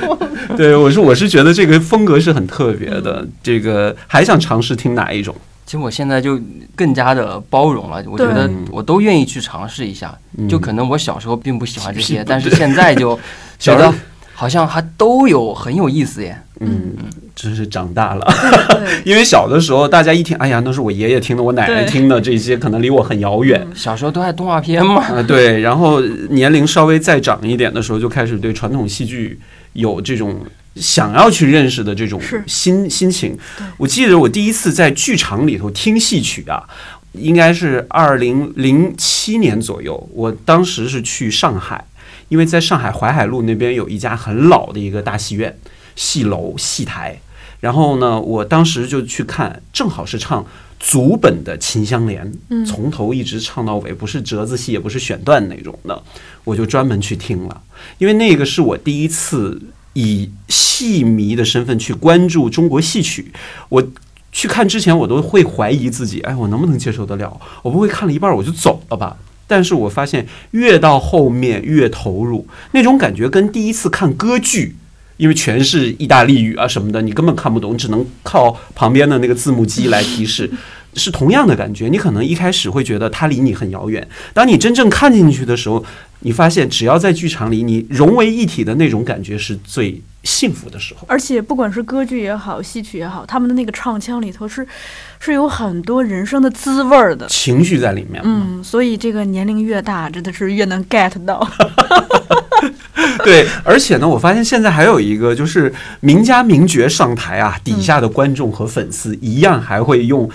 [0.54, 3.26] 对，我是我是觉得这个风格是很特别的。
[3.42, 5.34] 这个还想尝试听哪一种？
[5.66, 6.38] 其实我现在就
[6.76, 10.16] 更加的包容了，我觉得我都愿意去尝试一下。
[10.36, 10.48] 嗯。
[10.48, 13.18] 就可能我小时候并不喜欢这些，是但是现在就
[13.58, 13.92] 觉得
[14.34, 16.36] 好像还都有很有意思耶。
[16.60, 16.94] 嗯，
[17.34, 18.24] 真是长大了。
[18.68, 23.66] 对， 因为小的时候大家一听，哎呀，那是我爷爷听的，我奶奶听的，这些可能离我很遥远。
[23.74, 26.00] 小时候都爱动画片嘛，啊、对，然后
[26.30, 29.38] 年龄稍微再长一点的时候，就开始对传统戏剧
[29.72, 30.36] 有这种
[30.76, 33.36] 想要去认识的这种心心情。
[33.76, 36.62] 我记得我第一次在剧场里头听戏曲啊，
[37.12, 41.84] 应该是二零零七年左右，我当时是去上海，
[42.28, 45.56] 因为在上海淮海路那边有一家很老的一个大戏院、
[45.94, 47.20] 戏楼、戏台。
[47.60, 50.44] 然后呢，我当时就去看，正好是唱
[50.78, 56.02] 祖本的《秦香莲》，嗯从头一直唱到尾，不是折子戏，也不是选段那种的，
[56.44, 57.62] 我就专门去听了，
[57.96, 59.58] 因为那个是我第一次
[59.94, 63.32] 以戏迷的身份去关注中国戏曲。
[63.68, 63.82] 我
[64.30, 67.40] 去看之前，我都会怀疑自己，哎，我能不能接受得了？
[67.62, 69.16] 我不会看了一半我就走了吧？
[69.46, 74.76] 但是我发现越到后面越投入，那种感觉跟第一次看歌剧。
[75.16, 80.50] 因为全是意大利语啊什么的，你根本看不懂，只能靠旁边的那个字幕机来提示，
[80.94, 81.88] 是同样的感觉。
[81.88, 85.84] 你可能一开始会觉得它离你很遥远，当你真正看进去的时候，
[86.20, 91.06] 你发现只要在剧场里，你融为一体的那种感觉是最幸福的时候。
[91.06, 94.66] 而且不管是歌剧也好，戏曲也好，他们的那个唱腔里头是
[95.20, 97.26] 是有很多人生的滋味儿的。
[97.28, 101.46] 情绪在里面，嗯，所以这个年龄越大，真的是越能 get 到。
[103.22, 110.28] 对，而且呢，我发现现在还有一个，就是名家名角上台啊，底下的观众和粉丝一样还会用。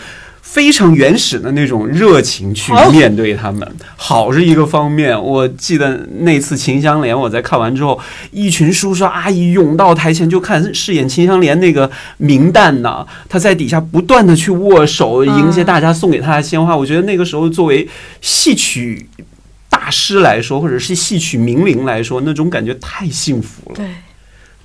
[0.51, 5.15] 非常原始的那种热情去面对他们，好是一个方面。
[5.23, 7.99] 我记得那次《秦香莲》，我在看完之后，
[8.31, 16.75] 一群叔叔阿姨涌到台前，就看饰演秦香莲那个明旦呐，他在底下不断的去握手，迎接大家送给他的鲜花。
[16.75, 17.87] 我觉得那个时候作为
[18.19, 19.07] 戏曲
[19.69, 23.75] 大师来说，或者是戏曲名伶来说，那种感觉太幸福了。
[23.75, 23.85] 对，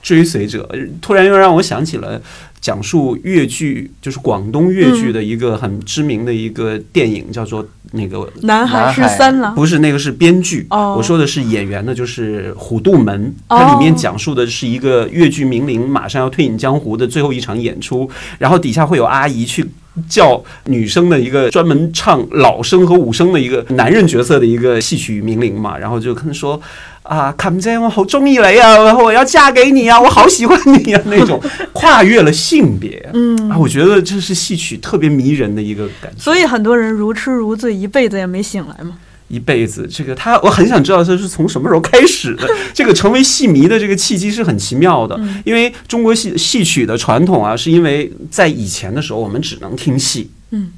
[0.03, 0.66] 追随者，
[1.03, 2.20] 突然又让我想起了
[2.64, 10.94] 讲述粤剧，就是广东粤剧的一个很知名的一个电影，叫做那个南海十三郎，不是那个是编剧，哦。
[10.96, 19.66] 我说的是演员呢，就是虎度门，它里面讲述的是一个粤剧名伶马上要退隐江湖的最后一场演出，然后底下会有阿姨去。
[20.09, 26.61] 叫女生的一个专门唱老生和武生的一个男人角色的一个戏曲名伶嘛，然后就可能说
[27.05, 31.40] 啊，琴姐，我好中意你啊，然后我要嫁给你啊，我好喜欢你啊，那种
[31.73, 36.19] 跨越了性别，嗯啊，我觉得这是戏曲特别迷人的一个感觉。
[36.19, 38.97] 所以很多人如痴如醉，一辈子也没醒来嘛。
[39.29, 42.47] 一辈子，这个他，我很想知道他是从什么时候开始的。
[42.73, 50.71] 这个成为戏迷的这个契机是很奇妙的，嗯因为中国戏戏曲的传统啊，是因为在以前的时候我们只能听戏，嗯，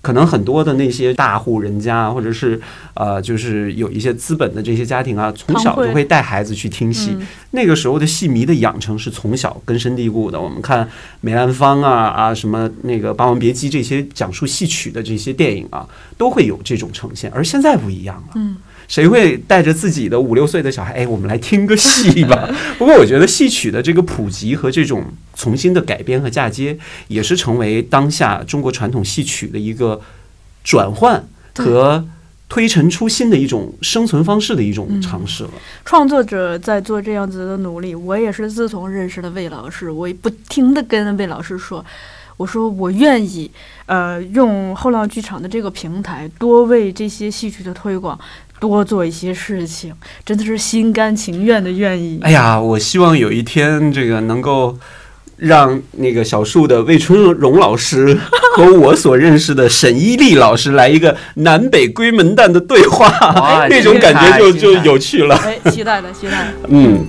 [0.00, 2.60] 可能很多的那些大户人家，或者是
[2.94, 7.10] 呃，就是有一些资本的这些家庭啊，从小就会带孩子去听戏。
[7.18, 10.38] 嗯那个时候的戏迷的养成是从小根深蒂固的。
[10.38, 10.86] 我们看
[11.22, 17.32] 梅兰芳啊啊，什么那个《霸王别姬》这些讲述戏曲的这些电影啊，都会有这种呈现。
[17.34, 22.48] 而现在不一样了，嗯，谁会带着自己的五六岁的小孩，哎，我们来听个戏吧？
[22.78, 30.00] 不过我觉得戏曲的这个普及和这种重新的改编和嫁接，也是成为当下中国传统戏曲的一个
[30.62, 32.06] 转换和
[32.48, 35.50] 推陈出新的一种生存方式的一种尝试了。
[35.84, 41.84] 创作者在做这样子的努力，我也是自从认识了魏老师，我不停的跟魏老师说，
[42.38, 43.50] 我说我愿意，
[43.84, 48.18] 呃，用后浪剧场的这个平台，多为这些戏曲的推广
[48.60, 49.92] 多做一些事情，
[50.24, 52.18] 真的是心甘情愿的愿意。
[52.22, 54.76] 哎呀，我希望有一天这个能够
[55.36, 58.18] 让那个小树的魏春荣老师
[58.56, 65.36] 和我所认识的沈一丽老师来一个南北归门旦的对话，那种感觉就就有趣了。
[65.36, 66.68] 哎，期待的，期待的。
[66.68, 67.06] 嗯。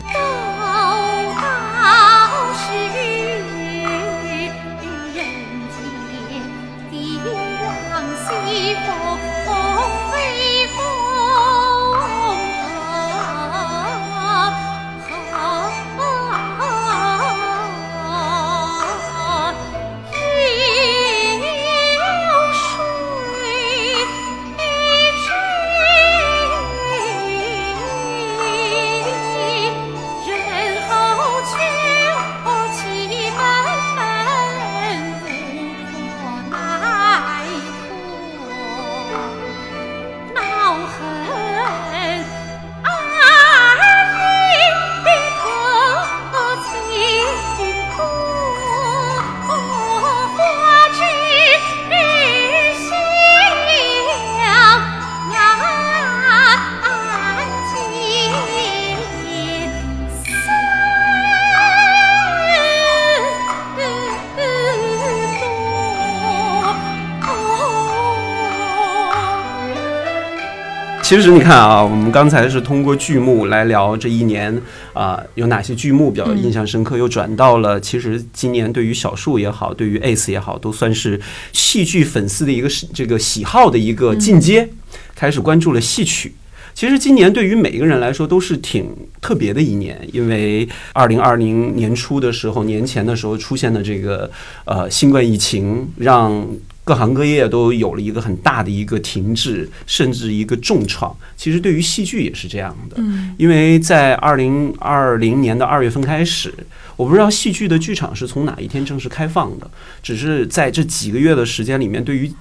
[71.10, 74.56] 其实你看啊，我们刚才是通过剧目来聊这一年
[74.94, 81.20] 啊、有哪些剧目比较印象深刻，又转到了其实今年对于小树也好，对于 Ace 也好，都算是
[81.52, 84.70] 戏剧粉丝的一个这个喜好的一个进阶，
[85.16, 86.36] 开始关注了戏曲。
[86.76, 94.30] 其实今年对于每一个人来说都是挺特别的一年，因为二零二零年初的时候，年前的时候出现的这个
[94.66, 96.48] 呃新冠疫情，让
[96.84, 101.16] 各行各业都有了一个很大的一个停滞，甚至一个重创。
[101.38, 106.52] 其实对于戏剧也是这样的，嗯，因为在二零二零年的二月份开始，
[106.96, 109.70] 我不知道戏剧的剧场是从哪一天正式开放的，
[110.02, 112.32] 只是在这几个月的时间里面，对于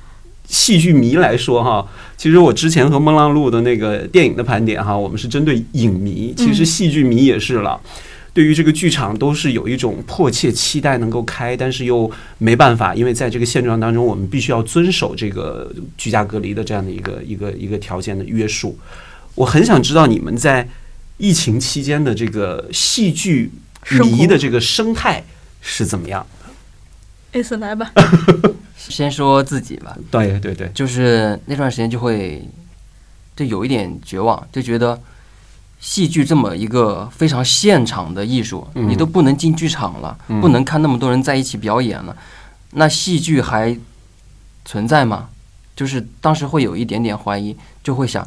[0.47, 7.79] 戏剧迷来说，哈，其实我之前和孟浪录的那个电影的盘点，哈，我们是针对影迷，其实戏剧迷也是了。
[8.39, 18.79] 对于这个剧场，都是有一种迫切期待能够开，但是又没办法，因为在这个现状当中，我们必须要遵守这个居家隔离的这样的一个一个一个条件的约束。
[19.35, 20.69] 我很想知道你们在
[21.17, 23.51] 疫情期间的这个戏剧
[23.91, 25.25] 迷的这个生态
[25.61, 26.25] 是怎么样
[27.33, 27.91] ？，Ace 来吧。
[28.77, 32.41] 先说自己吧，对对对，就是那段时间就会
[33.35, 35.03] 就有一点绝望，就觉得
[35.81, 42.17] 戏剧这么一个非常现场的艺术，嗯你都不能进剧场了，嗯不能看那么多人在一起表演了，
[42.73, 43.77] 那戏剧还
[44.65, 45.29] 存在吗？
[45.77, 48.27] 就是当时会有一点点怀疑，就会想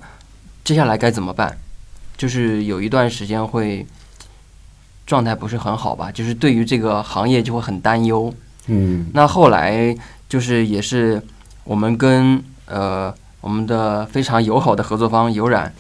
[0.64, 1.58] 接下来该怎么办？
[2.18, 3.86] 就是有一段时间会
[5.06, 8.34] 状态不是很好吧，就是对于这个行业就会很担忧。
[8.68, 9.94] 嗯那后来
[10.30, 11.22] 就是也是
[11.66, 15.74] 我们跟呃我们的非常友好的合作方有染，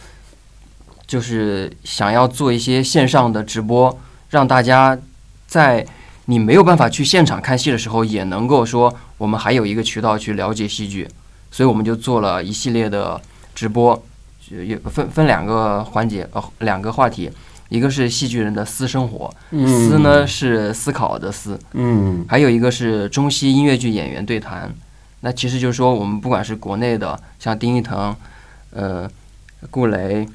[1.12, 4.00] 就是想要做一些线上的直播，
[4.30, 4.98] 让大家
[5.46, 5.86] 在
[6.24, 11.06] 你没有办法去现场看戏的时候，也能够说我们还有一个渠道去了解戏剧，
[11.52, 13.20] 所以我们就做了一系列的
[13.54, 14.02] 直播，
[14.40, 17.30] 就有分分两个环节，呃，两个话题，
[17.68, 24.74] 一个是戏剧人的私生活，私呢是思考的思，嗯还有一个是中西音乐剧演员对谈。
[25.20, 28.16] 那其实就是说，我们不管是国内的，像丁一腾，
[28.70, 29.12] 呃，
[29.70, 30.26] 顾雷，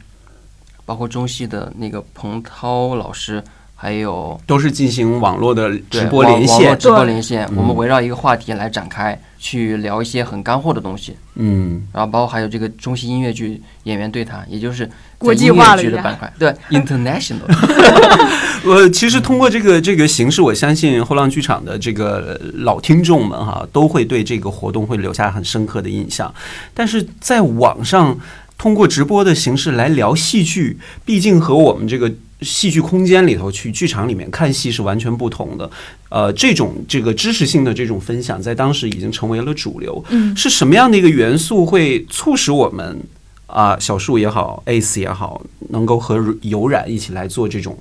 [0.86, 3.42] 包括中戏的那个彭涛老师，
[3.74, 11.14] 还有都是进行网络的直播连线，直播连线，嗯我们围绕一个话题来展开，去聊一些很干货的东西。
[11.34, 17.42] 嗯然后包括还有这个中戏音乐剧演员对谈，也就是国际音乐化了一下剧的板块，对 international。
[18.64, 26.34] 我，其实通过这个这个形式，我相信后浪剧场的这个老听众们哈，都会对这个活动会留下很深刻的印象。
[26.72, 28.18] 但是在网上
[28.58, 35.70] 通过直播的形式来聊戏剧，毕竟和我们这个戏剧空间里头去剧场里面看戏是完全不同的。
[36.08, 40.02] 呃，这种这个知识性的这种分享，在当时已经成为了主流。
[40.10, 42.98] 嗯是什么样的一个元素会促使我们
[43.46, 45.40] 啊、小树也好，Ace 也好，
[45.70, 47.78] 能够和有染一起来做这种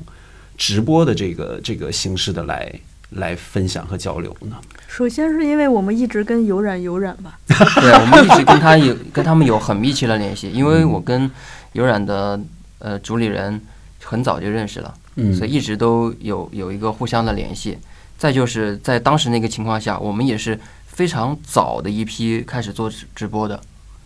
[0.58, 2.72] 直播的这个这个形式的来
[3.12, 4.58] 来分享和交流呢？
[4.88, 11.30] 首先是因为我们一直跟有染有染吧， 对，我们一直跟他有跟他们有很密切的联系，因为我跟
[11.74, 12.40] 有染的
[12.80, 13.60] 呃主理人
[14.04, 15.34] 很早就认识了，嗯。
[15.34, 17.78] 所以一直都有有一个互相的联系。
[18.18, 23.60] 再就是在当时那个情况下，我们也是非常早的一批开始做直直播的，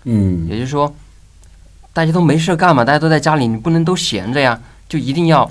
[0.06, 0.47] 嗯。
[0.50, 0.91] 也就是说，
[1.93, 5.50] 大家都没事干嘛，大家都在家里，你不能都闲着呀，就一定要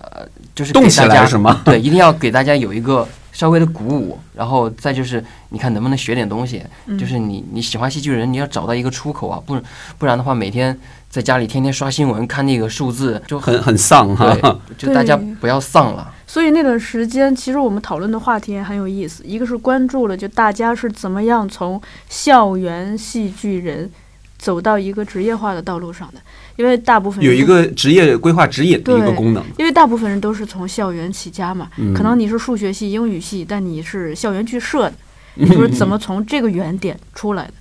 [0.00, 1.62] 呃，就是动起来是吗？
[1.64, 9.60] 对，一定要给大家有一个稍微的鼓舞，然后再就是你看能不能学点东西，嗯就是你你喜欢戏剧人，你要找到一个出口啊，不
[9.98, 10.78] 不然的话每天
[11.08, 14.34] 在家里天天刷新闻看那个数字就很很丧哈。
[14.34, 16.12] 对， 就大家不要丧了。
[16.26, 19.24] 所以那段时间，其实我们讨论的话题也很有意思。
[19.24, 23.90] 一个是关注了，就大家是怎么样从校园戏剧人
[24.38, 26.20] 走到一个职业化的道路上的，
[26.56, 29.42] 因为大部分有一，个职业规划指引的一个功能。
[29.58, 34.94] 因为大部分人都是从校园起家嘛，嗯可能你是数学系、英语系，但你是校园剧社的，
[35.34, 37.54] 你 说怎么从这个原点出来的？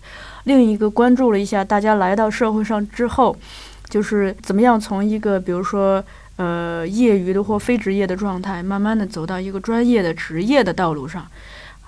[0.45, 3.35] 另一个关注了一下大家来到社会上之后，
[3.89, 6.03] 就是怎么样从一个比如说
[6.37, 11.27] 呃业余的或非职业的状态，慢慢的走到一个专业的职业的道路上，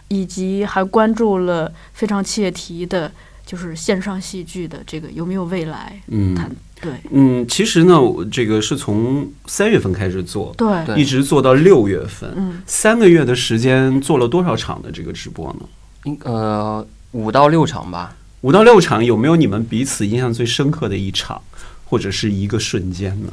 [0.09, 3.11] 以及还关注了非常切题的，
[3.45, 5.99] 就是线上戏剧的这个有没有未来？
[6.07, 6.91] 嗯谈对。
[7.11, 10.55] 嗯，其实呢，我这个是从三月份开始做，
[10.97, 15.65] 一直做到六月份，嗯，三个月的时间做了多少场的这个直播呢？
[16.05, 21.39] 应呃五到六场吧，五到六场，有没有你们彼此印象最深刻的一场，
[21.85, 23.31] 或者是一个瞬间呢？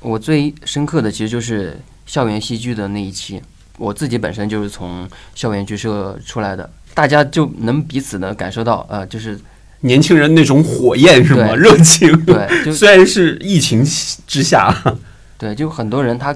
[0.00, 3.40] 我最深刻的其实就是校园戏剧的那一期，
[3.78, 9.40] 我自己本身就是从校园剧社出来的，大家就能彼此的感受到，呃，就是
[9.82, 11.54] 年轻人那种火焰是吗？
[11.54, 12.10] 热情。
[12.24, 13.84] 对，就 虽然是疫情
[14.26, 14.74] 之下，
[15.38, 16.34] 对，就很多人他，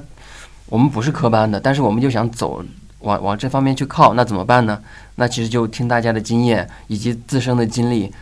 [0.66, 2.64] 我们不是科班的，但是我们就想走
[3.01, 4.80] 往往这方面去靠，那怎么办呢？
[5.16, 8.12] 那其实就听大家的经验以及自身的经历，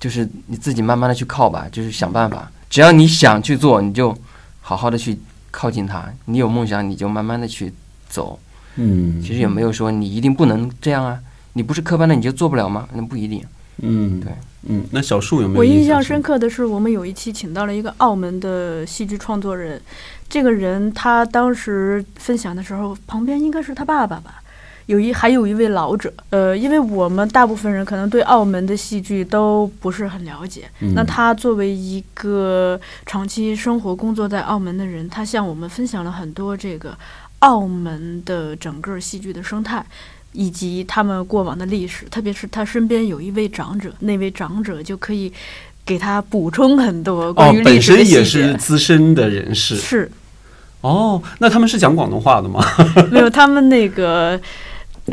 [0.00, 2.50] 就是你自己慢慢的去靠吧，就是想办法。
[2.70, 4.16] 只要你想去做，你就
[4.60, 5.18] 好好的去
[5.50, 6.04] 靠近它。
[6.26, 7.72] 你有梦想，你就慢慢的去
[8.08, 8.38] 走。
[8.78, 11.18] 嗯其实也没有说你一定不能这样啊，
[11.54, 12.86] 你不是科班的你就做不了吗？
[12.92, 13.42] 那不一定。
[13.82, 14.32] 嗯，对，
[14.68, 19.80] 嗯，那小树有没有我印象象深刻的是，我们有一期请到了一个澳门的戏剧创作人，
[20.28, 24.42] 这个人他当时分享的时候，旁边应该是他爸爸吧，
[24.86, 36.96] 有一还有一位老者，呃，因为我们大部分人可能对澳门的戏剧都不是很了解，嗯那他作为一个长期生活工作在澳门的人，他向我们分享了很多这个
[37.40, 39.84] 澳门的整个戏剧的生态。
[40.36, 45.32] 以及他们过往的历史，特别是他身边有一位长者，那位长者就可以
[45.84, 48.24] 给他补充很多哦关于，历本史的细节。
[48.24, 49.76] 身也是资深的人士。
[49.76, 50.10] 是。
[50.82, 51.22] 哦。
[51.38, 52.62] 那他们是讲广东话的吗？
[53.10, 54.38] 没有他们那个，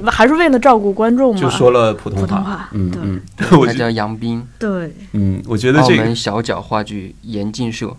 [0.08, 7.96] 还是为了照顾观众嘛，就说了普通普通话嗯嗯，他叫杨斌，对，嗯，我觉得澳这个门小角话剧严禁社，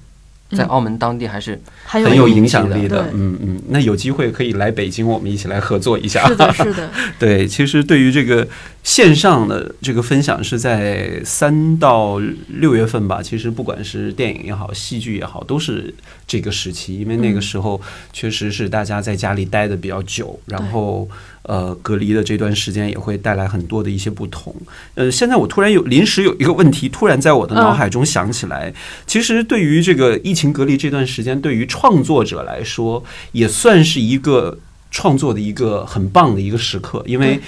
[0.54, 3.08] 在嗯澳门当地还是很有影响力的。
[3.12, 6.26] 嗯嗯，那有机会可以来北京，我们一起来合作一下。
[6.28, 8.46] 是的，是的， 对，其实对于这个
[8.82, 13.22] 线上的这个分享是在三到六月份吧。
[13.22, 15.92] 其实不管是电影也好，戏剧也好，都是
[16.26, 17.80] 这个时期，因为那个嗯时候
[18.12, 21.08] 确实是大家在家里待的比较久，然后
[21.44, 24.54] 呃隔离的这段时间也会带来很多的一些不同。
[24.94, 28.74] 呃，现在我突然有临时有一个问题，突然在我的脑海中想起来，
[29.06, 34.58] 其实对于这个疫情隔离这段时间，对于创作者来说，也算是一个。
[34.96, 37.40] 创作的一个很棒的一个时刻，因为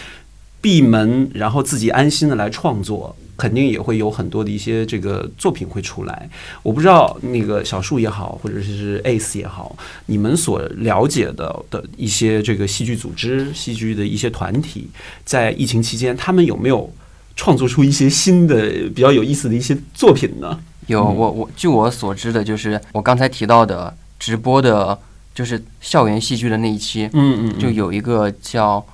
[0.60, 6.28] 闭门然后自己安心的来创作，肯定也会有很多的一些这个作品会出来。
[6.62, 9.76] 我不知道那个小树也好，或者是 Ace 也好，
[10.06, 14.88] 你们所了解的的一些这个戏剧组织、戏剧的一些团体，
[15.24, 16.92] 在疫情期间，他们有没有
[17.36, 20.58] 创作出一些新的比较有意思的一些作品呢？
[20.86, 24.98] 有我我据我所知的，就是我刚才提到的直播的，
[25.34, 28.86] 就是校园戏剧的那一期，嗯嗯，就有一个叫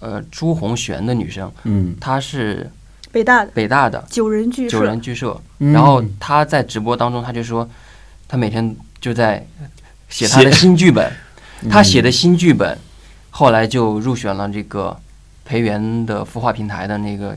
[0.00, 2.68] 呃朱红璇的女生，嗯，她是
[3.12, 7.68] 北大的北大的九人剧九社，人剧社，嗯然后他在直播当中，他就说
[8.28, 9.44] 他每天就在
[10.08, 11.12] 写他的新剧本，
[11.68, 12.78] 他写的新剧本，
[13.30, 14.96] 后来就入选了这个
[15.44, 17.36] 培元的孵化平台的那个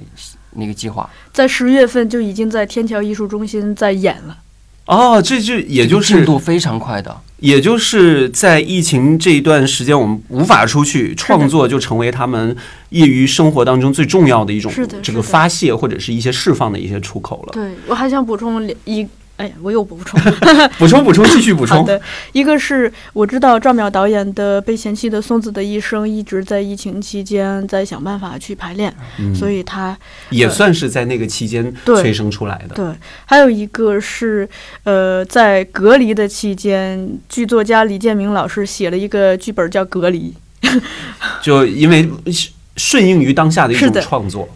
[0.51, 4.37] 那个计划，在十月份就已经在天桥艺术中心在演了。
[4.85, 7.15] 哦，这就也就是进度非常快的。
[7.37, 12.55] 也就是在疫情这一段时间，我们无法出去创作，就成为他们
[12.89, 17.49] 业余生活当中最重要的一种是的这个发泄或者是一些释放的一些出口了。
[17.51, 19.05] 对我还想补充一，
[19.43, 20.17] 哎呀，我又补充。
[20.79, 21.79] 补充补充，继续补充。
[21.79, 29.97] 好的，一个是我知道赵淼导演的《被嫌弃的松子的一生》一直在疫情期间在想办法去排练，嗯所以他
[30.29, 32.75] 也算是在那个期间催生出来的。
[32.75, 32.85] 对，
[33.25, 34.47] 还有一个是
[34.83, 40.33] 呃，在隔离的期间，剧作家李建明老师写了一个剧本叫《隔离》，
[41.43, 42.09] 就因为
[42.77, 44.47] 顺应于当下的一种创作。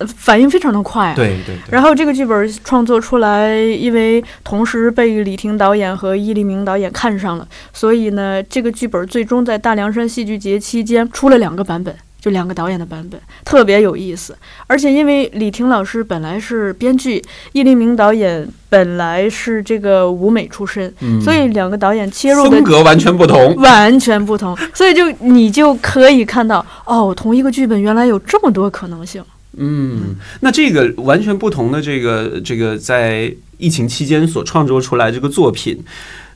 [0.00, 1.12] 呃反应非常的快。
[1.14, 1.70] 对对对。
[1.70, 14.36] 然后这个剧本创作出来，因为同时被李婷导演和易立明导演看上了，所以呢，这个剧本最终在大凉山戏剧节期间出了两个版本，就两个导演的版本，特别有意思。
[14.66, 17.22] 而且因为李婷老师本来是编剧，
[17.52, 23.54] 易立明导演本来是这个舞美出身，嗯所以两个导演切入的风格完全不同。
[23.56, 29.22] 完全不同，所以就你就可以看到，哦，同一个剧本原来有这么多可能性。
[29.56, 35.82] 嗯，那这个完全不同的这个这个在疫情期间所创作出来这个作品，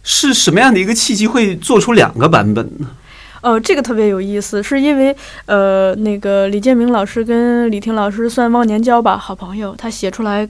[0.03, 2.91] 是什么样的一个契机会做出两个版本呢？
[3.41, 5.15] 呃，这个特别有意思，是因为
[5.47, 10.49] 呃，那个李建明老师跟李婷老师算忘年交吧，好朋友，他写出来，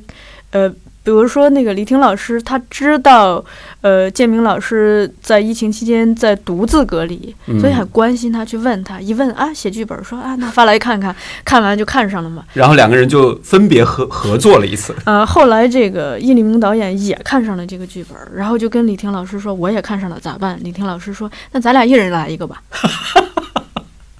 [0.50, 0.72] 呃，
[1.04, 3.44] 比如说那个李婷老师，他知道，
[3.82, 12.42] 呃，建明老师在疫情期间在独自隔离，所以很关心他，去问他，一问啊，写剧本，说啊，那发来看看， 看完就看上了嘛。
[12.54, 14.94] 然后两个人就分别合合作了一次。
[15.04, 20.58] 呃，后来这个叶立明导演也看上了这个剧本，然后就跟李婷老师说，我也看上了，咋办？
[20.62, 22.62] 李婷老师说，那咱俩一人来一个吧。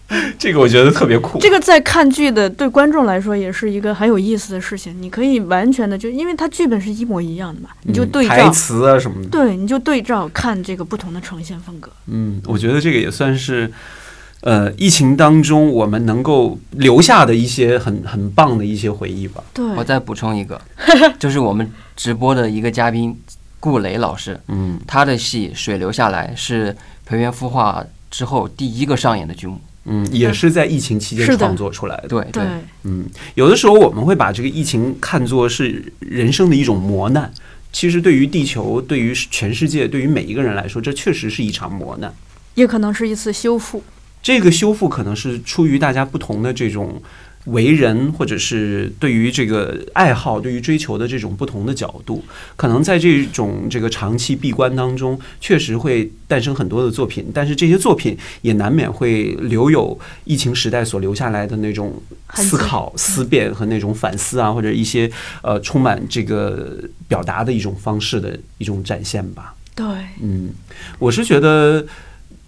[0.38, 1.38] 这个我觉得特别酷。
[1.38, 9.28] 这个在看剧的对观众来说也是一个很有意思的事情，你可以完全的就因为它剧本是一模一样的嘛，你就嗯对照，台词啊什么的。
[9.30, 11.90] 对，你就对照看这个不同的呈现风格。
[12.06, 13.72] 嗯，我觉得这个也算是，
[14.42, 19.42] 呃，疫情当中我们能够留下的一些很很棒的一些回忆吧。
[19.54, 20.60] 对，我再补充一个，
[21.18, 23.18] 就是我们直播的一个嘉宾
[23.58, 26.76] 顾雷老师，嗯，他的戏《水流下来》是
[27.06, 29.58] 培元孵化之后第一个上演的剧目。
[29.84, 32.08] 嗯，也是在疫情期间创作出来的。
[32.08, 32.42] 对对，
[32.84, 33.04] 嗯，
[33.34, 37.32] 有的时候我们会把这个疫情看作是人生的一种磨难。
[37.72, 42.14] 其实对于地球、对于全世界、对于每一个人来说，这确实是一场磨难。
[42.54, 43.82] 也可能是一次修复。
[44.22, 47.02] 这个修复可能是出于大家不同的这种
[47.44, 52.24] 为人，或者是对于这个爱好、对于追求的这种不同的角度。
[52.56, 62.02] 可能在这种这个长期闭关当中，确实会诞生很多的作品，但是这些作品也难免会留有疫情时代所留下来的那种
[62.34, 65.10] 思考、思辨和那种反思啊，或者一些
[65.42, 69.54] 呃充满这个表达的一种方式的一种展现吧。
[69.74, 69.84] 对，
[70.22, 70.50] 嗯，
[70.98, 71.84] 我是觉得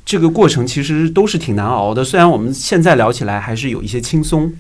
[0.04, 2.04] 这个过程其实都是挺难熬的。
[2.04, 4.52] 虽然我们现在聊起来还是有一些轻松，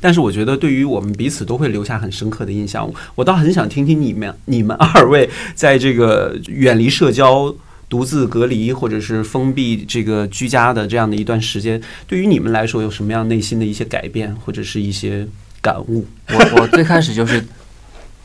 [0.00, 2.90] 但是我觉得对于我们彼此都会留下很深刻的印象。
[3.14, 7.54] 我倒很想听听你们你们二位在这个远离社交。
[7.88, 15.24] 独自隔离或者是封闭这个居家的这样的一段时间，对于你们来说有什么样内心的一些改变或者是一些
[15.62, 16.04] 感悟？
[16.30, 17.46] 我我最开始就是，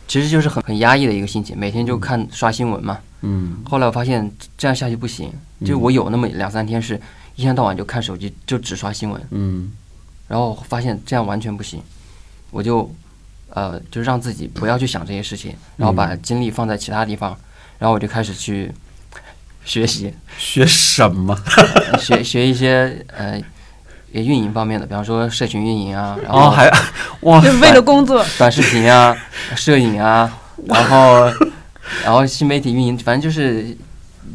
[0.08, 2.98] 其实就是很很压抑的一个心情，每天就看刷新闻嘛。
[3.22, 5.32] 嗯后来我发现这样下去不行，
[5.64, 7.00] 就我有那么两三天是
[7.36, 9.72] 一天到晚就看手机，就只刷新闻，嗯
[10.32, 11.84] 然后发现这样完全不行，
[12.52, 12.90] 我就
[13.50, 17.38] 呃就让自己不要去想这些事情，然后把精力放在其他地方，
[17.80, 18.72] 然后我就开始去
[19.66, 21.38] 学习，学什么？
[22.00, 23.38] 学学一些呃
[24.14, 26.72] 也运营方面的，比方说社群运营啊， 然哦，后还
[27.24, 28.26] 哇，就为了工作。
[28.38, 29.14] 短视频啊、
[29.58, 30.32] 摄影啊，
[30.66, 31.26] 然后
[32.06, 33.76] 然后新媒体运营，反正就是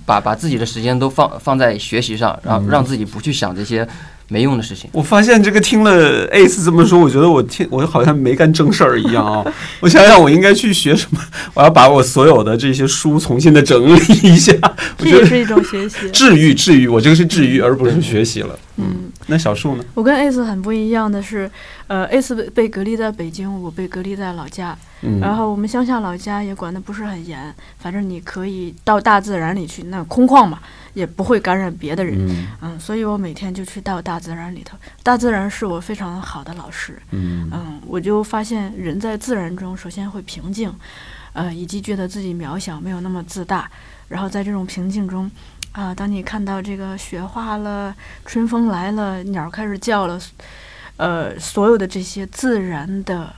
[0.04, 3.88] 把把自己的时间都放放在学习上，然后让自己不去想这些
[4.28, 4.90] 没用的事情。
[4.92, 9.44] 我发现这个听了 Ace 这么说，我觉得我听我好像没干正事儿一样啊。
[9.80, 11.20] 我想想，我应该去学什么？
[11.54, 14.52] 我要把我所有的这些书重新的整理一下。
[14.98, 16.10] 这也是一种学习。
[16.12, 18.58] 治愈治愈，我这个是治愈，而不是学习了。
[18.78, 19.84] 嗯，那小树呢？
[19.94, 21.50] 我跟 Ace 很不一样的是，
[21.88, 24.76] 呃，Ace 被被隔离在北京，我被隔离在老家。
[25.02, 30.60] 嗯，然后我们乡下老家也管得不是很严，反正你可以到大自然里去，那空旷嘛，
[30.94, 32.16] 也不会感染别的人。
[32.18, 37.00] 嗯嗯，所以我每天就去到大自然里头，大自然是我非常好的老师。
[37.10, 40.72] 嗯嗯，我就发现人在自然中，首先会平静，
[41.32, 43.68] 呃，以及觉得自己渺小，没有那么自大。
[44.08, 45.28] 然后在这种平静中，
[45.76, 50.18] 啊，当你看到这个雪化了，春风来了，鸟开始叫了，
[50.96, 53.30] 呃，所有的这些自然的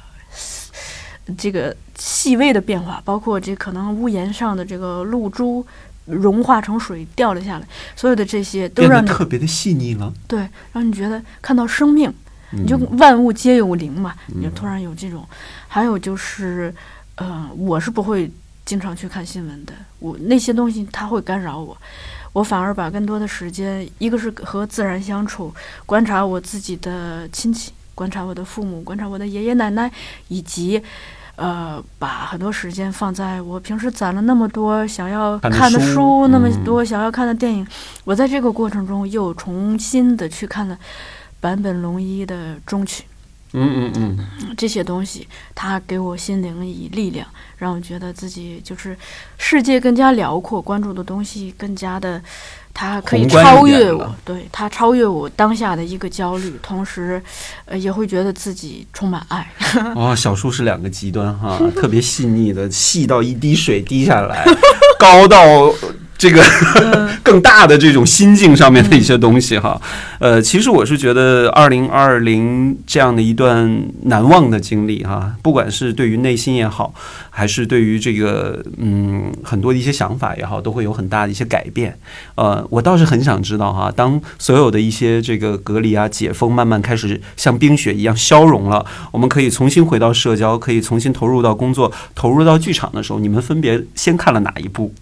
[1.36, 5.66] 这个细微的变化，包括这可能屋檐上的这个露珠
[6.04, 7.66] 融化成水掉了下来，
[7.96, 10.14] 所有的这些都让你特别的细腻了。
[10.28, 12.08] 对，让你觉得看到生命。
[12.50, 15.26] 你你就万物皆有灵嘛，你就嗯突然有这种。
[15.66, 16.72] 还有就是，
[17.16, 18.30] 呃，我是不会
[18.64, 21.76] 经常去看新闻的，我那些东西它会干扰我，
[22.38, 25.52] 我反而把更多的时间，一个是和自然相处，
[25.84, 29.90] 观察我自己的亲戚，观察我的父母，观察我的爷爷奶奶，
[30.28, 30.82] 以及。
[31.40, 37.64] 呃，把很多时间放在我平时攒了那么多想要看的书书，那么嗯多想要看的电影，
[38.02, 40.76] 我在这个过程中又重新的去看了
[41.40, 43.04] 坂本龙一的《终曲》。
[43.52, 47.26] 嗯嗯嗯，这些东西，它给我心灵以力量，
[47.56, 48.96] 让我觉得自己就是
[49.38, 52.22] 世界更加辽阔，关注的东西更加的，
[52.74, 57.22] 它可以超越我，对它超越我当下的一个焦虑，同时，
[57.64, 59.50] 呃，也会觉得自己充满爱。
[59.96, 64.44] 哦，小树是两个极端哈， 特别细腻的，细到一滴水滴下来，
[65.00, 65.44] 高到
[66.18, 66.42] 这个
[67.22, 69.80] 更大的这种心境上面的一些东西哈。
[70.18, 76.92] 呃，其实我是觉得二零二零这样的一段难忘的经历哈，不管是对于内心也好，
[77.30, 81.96] 还是对于这个嗯很多的一些想法也好，都会有很大的一些改变。
[82.34, 94.92] 呃，我倒是很想知道哈，当所有的一些这个隔离啊、解封慢慢开始像冰雪一样消融了，我们可以重新回到社交，可以重新投入到工作、投入到剧场的时候，你们分别先看了哪一部？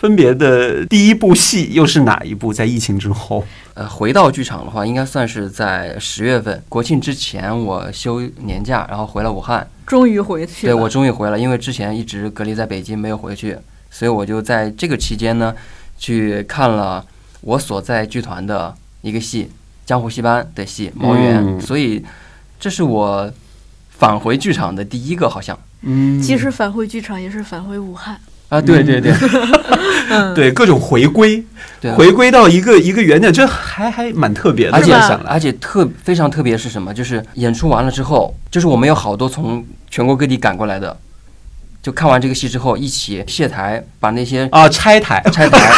[0.00, 2.54] 分别的第一部戏又是哪一部？
[2.54, 3.44] 在疫情之后，
[3.74, 9.68] 呃，回到剧场的话，应该算是在十月份国庆之前，我休年假，然后回了武汉。
[9.86, 13.54] 终于回去了，对我终于回了，因为之前一直隔离在北京没有回去，
[13.90, 15.54] 所以我就在这个期间呢，
[15.98, 17.04] 去看了
[17.42, 19.44] 我所在剧团的一个戏
[19.84, 22.02] 《江湖戏班》的戏《毛源》嗯所以
[22.58, 23.30] 这是我
[23.90, 28.18] 返回剧场的第一个，好像嗯即使返回剧场，也是返回武汉。
[28.50, 29.12] 啊，对对对
[30.10, 31.42] 嗯， 对各种回归，
[31.80, 34.76] 对，回归到一个一个原点，这还还蛮特别的。
[34.76, 34.92] 而且
[35.24, 36.92] 而且特非常特别是什么？
[36.92, 40.96] 就是演出完了之后，就是我们有好多从全国各地赶过来的，
[41.80, 45.70] 就看完这个戏之后，一起卸台，把那些啊，拆台，拆台，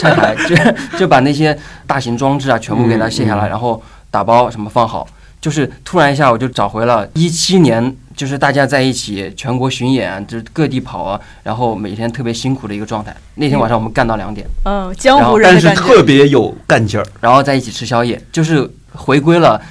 [0.00, 5.06] 拆台，就就把那些大型装置啊全部给它卸下来，然后打包什么放好。
[5.40, 13.16] 就是突然一下，我就找回了一七年，就是大家在一起全国巡演，就是各地跑啊，然后每天特别辛苦的一个状态。
[13.36, 17.06] 那天晚上我们干到两点，嗯，江湖人但是特别有干劲儿。
[17.20, 19.62] 然后在一起吃宵夜，就是回归了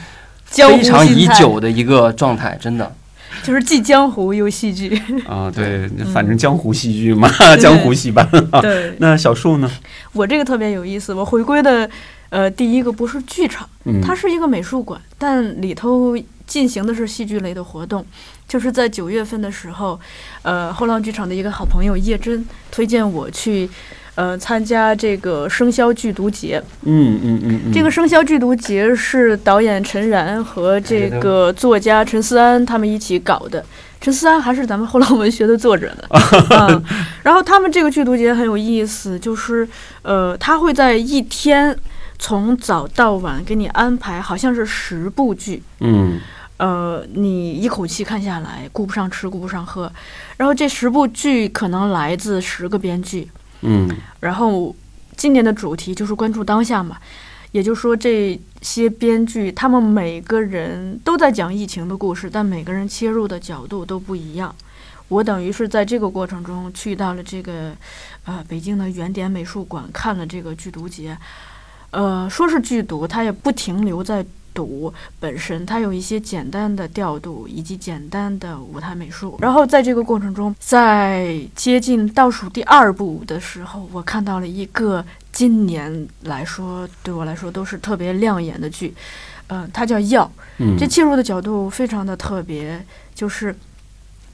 [0.50, 2.96] 江湖非常已久的一个状态，真的。
[3.44, 4.98] 就是既江湖又戏剧。
[5.28, 8.26] 啊， 对，嗯反正江湖戏剧嘛，江湖戏班。
[8.62, 9.70] 对，那小树呢？
[10.14, 11.88] 我这个特别有意思，我回归的
[12.30, 13.68] 呃第一个不是剧场。
[13.84, 16.18] 嗯，它是一个美术馆，但里头
[16.48, 18.04] 进行的是戏剧类的活动。
[18.48, 20.00] 就是在九月份的时候，
[20.42, 23.70] 呃，后浪剧场的一个好朋友叶真推荐我去，
[24.16, 26.64] 呃，参加这个生肖剧毒节。
[26.84, 33.64] 嗯嗯嗯嗯，这个生肖剧毒节是导演陈然和这个作家陈思安他们一起搞的。
[34.00, 36.04] 陈思安还是咱们后浪文学的作者呢，
[36.70, 36.84] 嗯，
[37.24, 39.68] 然后他们这个剧毒节很有意思，就是
[40.04, 41.76] 呃，他会在一天
[42.20, 46.20] 从早到晚给你安排，好像是十部剧，嗯
[46.58, 49.92] 呃，你一口气看下来，顾不上吃，顾不上喝，
[50.38, 53.30] 然后这十部剧可能来自十个编剧，
[53.62, 53.88] 嗯。
[54.20, 54.76] 然后
[55.16, 56.98] 今年的主题就是关注当下嘛，
[57.52, 64.54] 也就是说这些编剧他们每个人都在讲疫情的故事，但每个人切入的角度都不一样。
[65.10, 67.72] 我等于是在这个过程中去到了这个
[68.26, 71.18] 呃北京的原点美术馆看了这个剧毒节，
[71.92, 74.26] 呃，说是剧毒，它也不停留在
[74.58, 79.38] 读本身，它有一些简单的调度以及简单的舞台美术。
[79.40, 88.96] 然后在这个过程中，在接近倒数第二部的时候，我看到了一个今年来说对我来说都是特别亮眼的剧，
[89.50, 90.26] 嗯、它叫《药》。
[90.58, 92.84] 嗯这切入的角度非常的特别，
[93.14, 93.56] 就是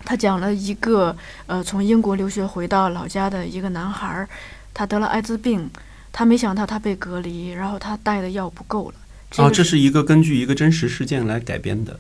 [0.05, 1.13] 他讲了一个
[1.47, 4.29] 呃从英国留学回到老家的一个男孩儿，
[4.73, 5.69] 他得了艾滋病，
[6.13, 8.95] 他没想到他被隔离，然后他带的药不够了。
[9.37, 11.99] 哦，个这是一个根据一个真实事件来改编的。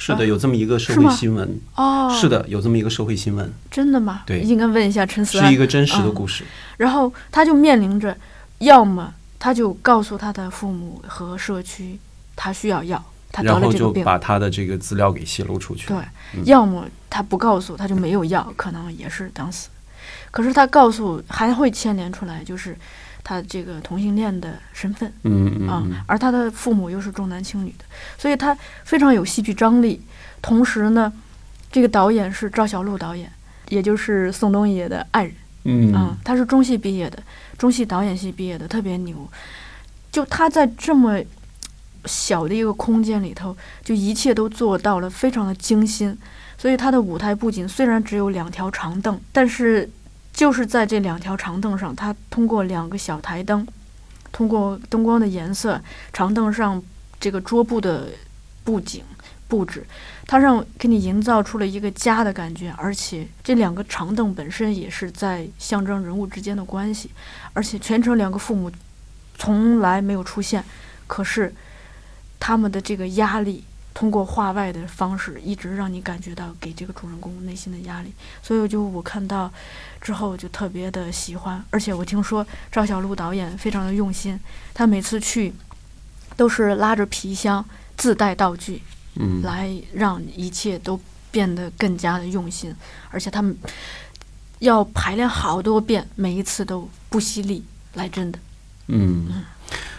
[0.00, 1.60] 是的，啊有这么一个社会新闻。
[1.74, 4.22] 哦，是，的，有这么一个社会新闻，真的吗？
[4.24, 5.56] 对应该问一下陈思安是一。
[5.56, 6.44] 个真实的嗯故事。
[6.76, 8.16] 然后他就面临着，
[8.58, 11.98] 要么他就告诉他的父母和社区，
[12.36, 14.04] 他需要药，他得然后了这个病。
[14.04, 15.88] 就把他的这个资料给泄露出去。
[15.88, 15.96] 对，
[16.36, 19.68] 嗯要么他不告诉，他就没有药，可能也是等死。
[20.30, 22.76] 可是他告诉，还会牵连出来，就是
[23.24, 27.84] 他这个同性恋的身份啊、嗯嗯嗯而他的父母又是重男轻女的，
[28.16, 30.00] 所以他非常有戏剧张力。
[30.40, 31.12] 同时呢，
[31.70, 33.30] 这个导演是赵小璐导演，
[33.68, 35.32] 也就是宋冬野的爱人。
[35.64, 37.22] 嗯啊，他是中戏毕业的，
[37.58, 39.28] 中戏导演系毕业的，特别牛。
[40.10, 41.20] 就他在这么
[42.06, 43.54] 小的一个空间里头，
[43.84, 46.16] 就一切都做到了非常的精心。
[46.56, 49.88] 所以他的舞台布景虽然只有两条长凳，但是
[50.38, 53.66] 就是在这两条长凳上，他通过两个小台灯，
[54.30, 55.82] 通过灯光的颜色，
[56.12, 56.80] 长凳上
[57.18, 58.10] 这个桌布的
[58.62, 59.02] 布景
[59.48, 59.84] 布置，
[60.28, 67.10] 它让给你营造出了一个家的感觉，而且这两个长凳本身也是在象征人物之间的关系，
[67.52, 68.70] 而且全程两个父母
[69.36, 70.64] 从来没有出现，
[71.08, 71.52] 可是
[72.38, 73.64] 他们的这个压力。
[73.98, 79.52] 通过画外的方式，一直让你感觉到给这个主人公内心的压力，所以我就我看到
[80.00, 84.38] 之后就特别的喜欢，而且我听说赵小璐导演非常的用心，
[84.72, 85.52] 他每次去
[86.36, 87.64] 都是拉着皮箱
[87.96, 88.80] 自带道具，
[89.16, 91.00] 嗯来让一切都
[91.32, 92.72] 变得更加的用心，
[93.10, 93.58] 而且他们
[94.60, 98.38] 要排练好多遍，每一次都不惜力来真的。
[98.86, 99.44] 嗯。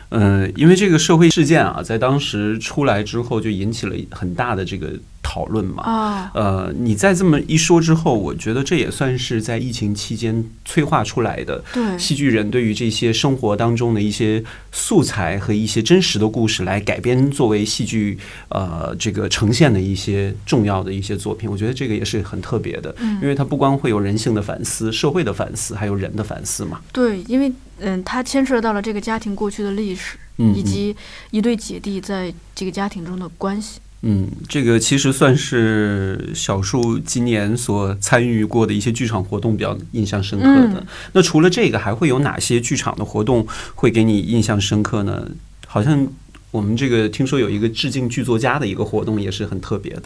[0.09, 4.91] 呃，因为这个社会事件啊，在当时出来之后，就引起了很大的这个
[5.21, 5.83] 讨论嘛。
[5.83, 18.17] 啊，呃，你在这么一说之后，我觉得这也算是在疫情期间催化出来的对，戏剧人对于这些生活当中的一些素材和一些真实的故事来改编作为戏剧
[18.49, 26.81] 呃这个呈现的一些重要的一些作品，我觉得这个也是很特别的，嗯因为它不光会有人性的反思、社会的反思，还有人的反思嘛。
[26.91, 30.95] 对，因为嗯，它牵涉到了这个家庭过去的历史，嗯，以及
[31.31, 33.79] 一对姐弟在这个家庭中的关系。
[34.01, 40.79] 嗯，这个其实算是小树今年所参与过的一些剧场活动比较印象深刻的。
[40.79, 45.29] 嗯那除了这个，还会有哪些剧场的活动会给你印象深刻呢？
[45.67, 46.07] 好像
[46.51, 50.03] 我们这个听说有一个致敬剧作家的一个活动，也是很特别的。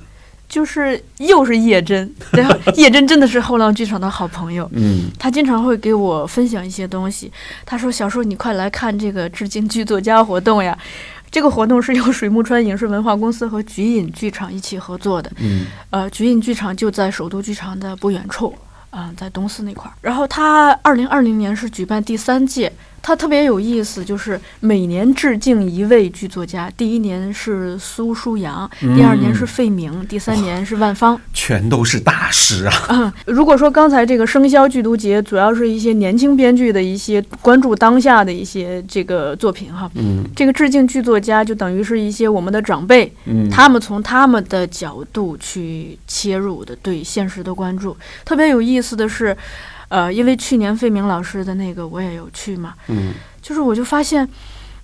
[0.47, 7.31] 就是又是叶真， 然后叶真真的是后浪剧场的好朋友，嗯他经常会给我分享一些东西。
[7.65, 10.77] 他说：“小树，你快来看这个致敬剧作家活动呀！
[11.31, 15.31] 这个活动是由水木川影视文化公司和菊影剧场一起合作的。
[15.39, 18.53] 嗯呃，菊影剧场就在首都剧场的不远处，
[18.91, 19.93] 啊、在东四那块儿。
[20.01, 22.71] 然后他二零二零年是举办第三届，
[23.04, 26.72] 他特别有意思，就是每年致敬一位剧作家。
[26.78, 31.20] 第一年是苏舒阳，第二年是费明，第三年是万芳。
[31.34, 32.74] 全都是大师啊。
[32.88, 47.97] 啊，如果说刚才这个生肖剧读节主要是一些年轻编剧的一些关注当下的一些这个作品哈，嗯这个致敬剧作家就等于是一些我们的长辈，嗯，他们从他们的角度去切入的对现实的关注。
[48.24, 49.36] 特别有意思的是，
[49.93, 54.27] 呃，因为去年费明老师的那个我也有去嘛，嗯就是我就发现。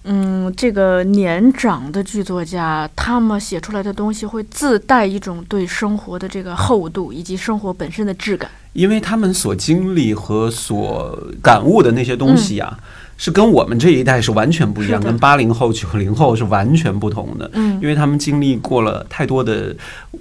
[0.03, 8.49] 嗯，这个年长的剧作家，他们写出来的东西会自带一种对生活的这个厚度，以及生活本身的质感。
[8.71, 12.79] 因为他们所经历和所感悟的那些东西呀、
[13.19, 17.51] 是跟我们这一代是完全不一样，跟八零后、九零后是完全不同的。
[17.53, 19.75] 嗯因为他们经历过了太多的，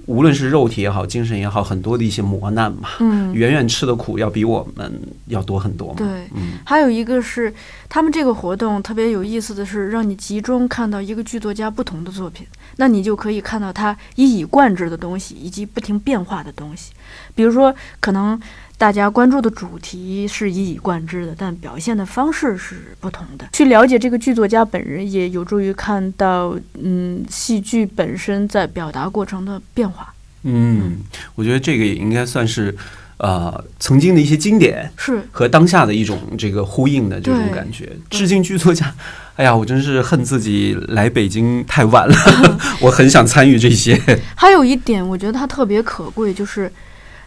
[0.05, 5.95] 无论是肉体也好，精神也好，很多的一些磨难嘛，嗯，远远吃的苦要比我们要多很多嘛。
[5.97, 7.53] 对，嗯还有一个是
[7.87, 12.45] 他们这个活动特别有意思的是，让你集中看到一个剧作家不同的作品，
[12.75, 16.91] 那你就可以看到他一以贯之的东西，以及不停变化的东西。
[17.33, 18.39] 比如说，可能
[18.79, 23.45] 大家关注的主题是一以贯之的，但表现的方式是不同的。
[23.51, 30.13] 去了解这个剧作家本人，也有助于看到，嗯，戏剧本身在表达过程的变化。
[30.43, 30.99] 嗯，
[31.35, 32.75] 我觉得这个也应该算是。
[33.21, 37.91] 呃曾经的一些经典是和当下的一种这个呼应的这种感觉。
[38.09, 38.95] 致敬剧作家，
[39.35, 42.15] 哎呀，我真是恨自己来北京太晚了，
[42.79, 44.01] 我很想参与这些。
[44.35, 46.71] 还有一点，我觉得它特别可贵，就是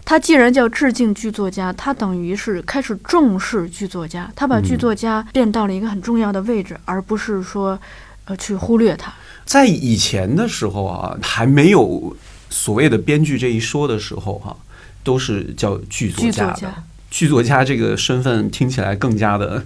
[0.04, 7.78] 它既然叫致敬剧作家，他等于是开始重视剧作家，他把剧嗯作家变到了一个很重要的位置，而不是说
[8.26, 9.12] 呃去忽略他。
[9.44, 12.14] 在以前的时候啊，还没有
[12.50, 14.56] 所谓的编剧这一说的时候哈、
[15.02, 16.52] 都是叫剧作家的。
[16.52, 19.64] 剧作家剧作家这个身份听起来更加的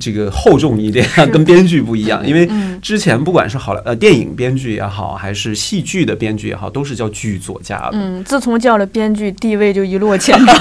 [0.00, 2.26] 这个厚重一点，跟编剧不一样。
[2.26, 7.90] 因为嗯之前不管是好呃电影编剧也好，还是戏剧的编剧也好，都是叫剧作家的。
[7.92, 10.56] 嗯，自从叫了编剧，地位就一落千丈。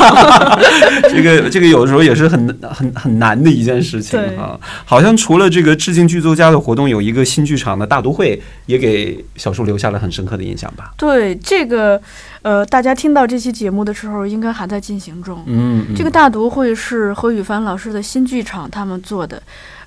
[1.09, 4.59] 这个这个有的时候也是很很很难的一件事情啊。
[4.85, 10.93] 好像除了这个致敬剧作家的活动，有一个新剧场的大都会，也给小树留下了很深刻的印象吧。
[10.97, 12.01] 对这个，
[12.43, 15.43] 呃，大家听到这期节目的时候，应该还在进行中。
[15.45, 19.41] 嗯，嗯这个大读会是何羽凡老师的新剧场他们做的，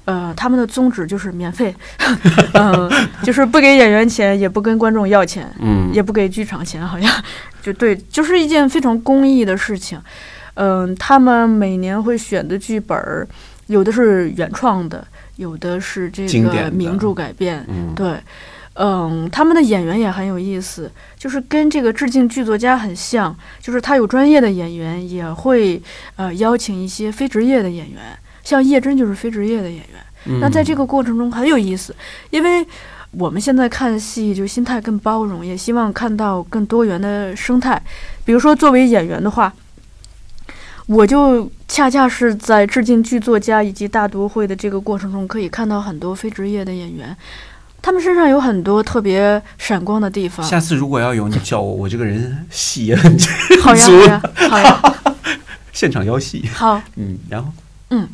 [0.04, 1.74] 呃，他们的宗旨就是免费，
[2.54, 2.88] 嗯、
[3.24, 7.10] 就是不给演员钱，也不跟观众要钱，嗯也不给剧场钱，好像
[7.60, 10.00] 就对，就是一件非常公益的事情。
[10.54, 13.26] 嗯、他们每年会选的剧本儿，
[13.66, 18.14] 有的是原创的，有的是这个名著改编，嗯对。
[18.76, 25.80] 嗯，他们的演员也很有意思，就是跟这个致敬剧作家很像，就是他有专业的演员，也会
[26.16, 28.00] 呃邀请一些非职业的演员，
[28.42, 30.00] 像叶真就是非职业的演员。
[30.26, 31.94] 嗯那在这个过程中很有意思，
[32.30, 32.66] 因为
[33.12, 37.80] 我们现在看戏就心态更包容，也希望看到更多元的生态。
[38.24, 39.52] 比如说作为演员的话，
[40.86, 47.16] 我就恰恰是在致敬剧作家以及大都会的这个过程中，可以看到很多非职业的演员。
[47.84, 53.14] 他们身上有很多特别闪光的地方，下次如果要有你叫我，我这个人戏也很
[53.60, 54.94] 好呀，好呀，好呀，
[55.70, 56.80] 现场邀戏，好。
[56.96, 57.52] 嗯，然后？
[57.90, 58.08] 嗯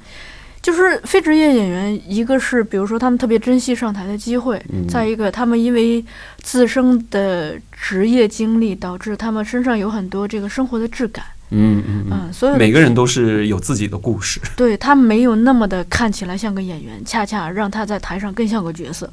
[0.61, 4.89] 就是非职业演员，一个是比如说他们特别珍惜上台的机会，嗯。
[4.89, 6.05] 再一个他们因为
[6.43, 19.09] 自身的职业经历，导致他们身上有很多这个生活的质感，嗯嗯嗯，嗯，所以每个人都是有自己的故事，对他没有那么的看起来像个演员，恰恰让他在台上更像个角色。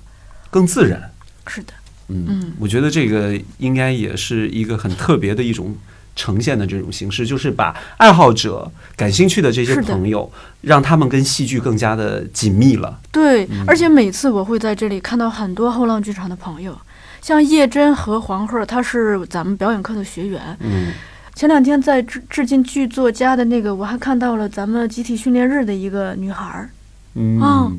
[0.50, 1.12] 更自然。
[1.48, 1.74] 是的，
[2.10, 5.76] 嗯嗯，我觉得这个应该也是一个很特别的一种
[6.16, 10.32] 呈现的这种形式，就是把爱好者、感兴趣的这些朋友，
[10.62, 13.00] 让他们跟戏剧更加的紧密了。
[13.12, 16.78] 对，嗯而且每次我会在这里看到很多后浪剧场的朋友，
[17.22, 20.58] 像叶真和黄鹤，他是咱们表演课的学员。
[20.60, 20.92] 嗯
[21.36, 26.70] 前两天在致致敬剧作家的那个，我还看到了咱们集体训练日的一个女孩儿。
[27.14, 27.40] 嗯。
[27.40, 27.72] 哦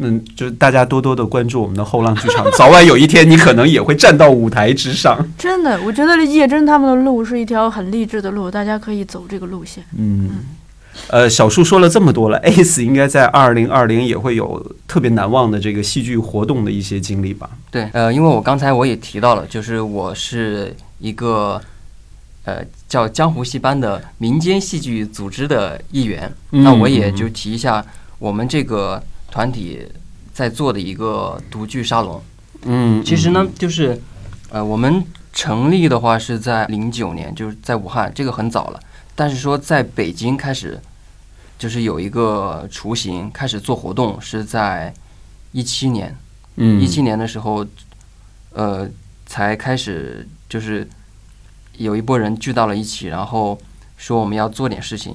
[0.00, 5.18] 那就是大家多多的关注我们的后浪剧场，早晚有一天你可能也会站到舞台之上。
[5.36, 9.84] 真的，我觉得叶真他们的路是一条很励志的路，大家可以走这个路线。
[9.96, 10.30] 嗯，
[11.08, 17.50] 呃，小树说了这么多了，ACE 应该在二零二零也会有特别难忘的这个戏剧活动的一些经历吧？
[17.70, 21.60] 对，呃，因为我刚才我也提到了，就是我是一个
[22.44, 27.84] 呃叫江湖戏班的民间戏剧组织的一员，嗯那我也就提一下
[28.20, 29.02] 我们这个
[29.38, 29.86] 团体
[30.34, 32.20] 在做的一个独居沙龙。
[32.62, 33.96] 嗯，其实呢，就是
[34.50, 38.80] 呃，我们成立的话是在零九年，就是在武汉，这个很早了。
[39.14, 40.80] 但是说在北京开始，
[41.56, 44.92] 就是有一个雏形开始做活动，是在
[45.52, 46.16] 一七年。
[46.56, 47.64] 嗯，一七年的时候，
[48.50, 48.90] 呃，
[49.24, 50.88] 才开始就是
[51.76, 53.56] 有一波人聚到了一起，然后
[53.96, 55.14] 说我们要做点事情，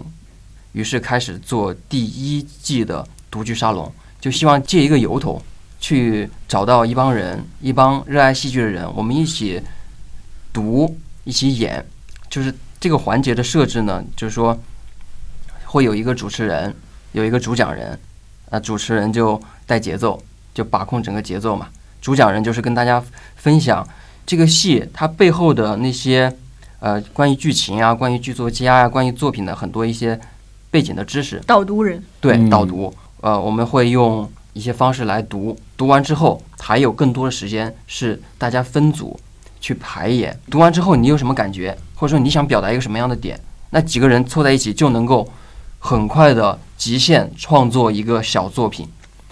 [0.72, 3.94] 于是开始做第一季的独居沙龙，
[4.24, 5.44] 就希望借一个由头，
[5.82, 9.62] 去找到一帮人，一帮热爱戏剧的人，我们一起
[10.54, 11.86] 读，一起演。
[12.30, 14.58] 就是这个环节的设置呢，就是说
[15.66, 16.74] 会有一个主持人，
[17.12, 18.00] 有一个主讲人，
[18.50, 20.18] 啊，主持人就带节奏，
[20.54, 21.68] 就把控整个节奏嘛。
[22.02, 23.04] 主讲人就是跟大家
[23.36, 23.86] 分享
[24.26, 26.34] 这个戏它背后的那些
[26.80, 30.18] 呃关于剧情啊、关于剧作家啊、关于作品的很多一些
[30.72, 31.42] 背景的知识。
[31.46, 39.18] 导读人，对，嗯导读，呃，我们会用一些方式来读，读完之后还有更多的时间是大家分组
[39.62, 40.38] 去排演。
[40.52, 45.26] 读完之后你有什么感觉，或者说你想表达一个什么样的点，那几个人凑在一起就能够
[45.80, 48.86] 很快的极限创作一个小作品，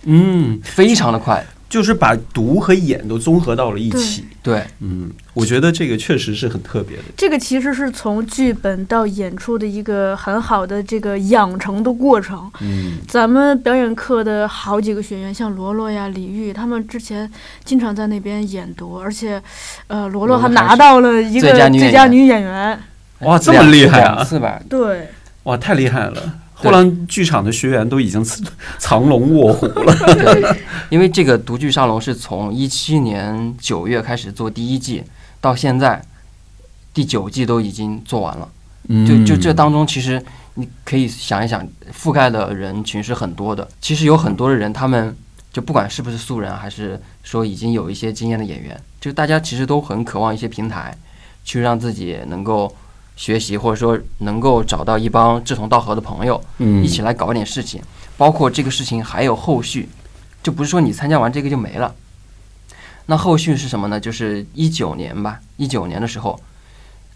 [0.04, 1.46] 嗯，非常的快。
[1.72, 4.26] 就是把读和演都综合到了一起。
[4.44, 7.04] 对，嗯，我觉得这个确实是很特别的。
[7.16, 12.52] 这个其实是从剧本到演出的一个很好的这个养成的过程。
[12.60, 17.32] 嗯咱们表演课的好几个学员，像罗罗呀、李玉，他们之前
[17.64, 19.42] 经常在那边演读，而且，
[19.88, 22.80] 呃，罗罗还拿到了一个最佳女演员演员。
[23.20, 24.16] 哇，这么厉害啊！
[24.16, 25.08] 两次吧，对，
[25.44, 26.40] 哇，太厉害了！
[26.64, 28.24] 后浪剧场的学员都已经
[28.80, 29.96] 藏龙卧虎了。
[30.16, 30.58] 对，
[30.90, 35.04] 因为这个独剧沙龙是从一七年九月开始做第一季，
[35.40, 36.02] 到现在
[36.94, 38.48] 第九季都已经做完了。
[39.08, 40.22] 就就这当中，其实
[40.56, 43.68] 你可以想一想，覆盖的人群是很多的。
[43.80, 45.16] 其实有很多的人，他们
[45.54, 50.98] 就不管是不是素人，还是说已经有一些经验的演员，就大家其实都很渴望一些平台，
[51.46, 52.76] 去让自己能够
[53.16, 57.82] 学习，或者说能够找到一帮志同道合的朋友，嗯一起来搞点事情。
[58.18, 59.90] 包括这个事情还有后续，
[60.44, 61.96] 就不是说你参加完这个就没了。
[63.08, 64.00] 那后续是什么呢？
[64.00, 66.40] 就是一九年吧，一九年的时候，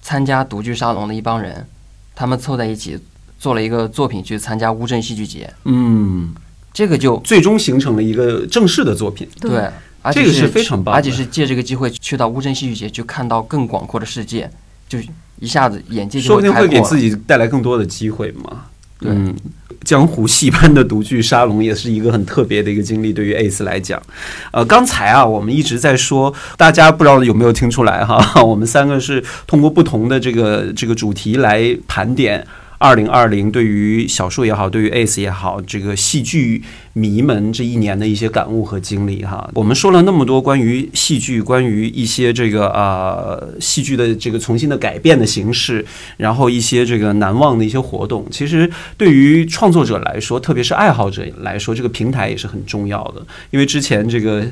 [0.02, 1.68] 参加独居沙龙的一帮人，
[2.16, 3.00] 他们凑在一起
[3.38, 6.34] 做了一个作品去参加乌镇戏剧节，嗯，
[6.74, 9.30] 这个就最终形成了一个正式的作品。
[9.40, 9.70] 对，
[10.02, 14.50] 而且这个是非常棒的而且是借这个机会去到乌镇戏剧节，去看到更广阔的世界，
[14.88, 15.00] 就
[15.40, 18.66] 一下子眼界就说不定会给自己带来更多的机会嘛。
[18.98, 19.36] 对嗯，
[19.84, 24.02] 江湖戏班的独剧沙龙也是一个很特别的一个经历，对于 ACE 来讲。
[24.52, 28.18] 呃，刚才啊，我们一直在说，大家不知道有没有听出来哈？
[28.42, 32.48] 我们三个是通过不同的这个这个主题来盘点。
[32.86, 36.62] 二零二零对于小树也好，对于 ACE 也好，这个戏剧
[36.94, 39.50] 迷们这一年的一些感悟和经历哈。
[39.56, 45.84] 我们说了那么多关于戏剧，关于一些这个呃戏剧的这个重新的改变的形式，
[46.18, 48.24] 然后一些这个难忘的一些活动。
[48.30, 53.26] 其实对于创作者来说，特别是爱好者来说，这个平台也是很重要的。
[53.50, 54.46] 因为之前这个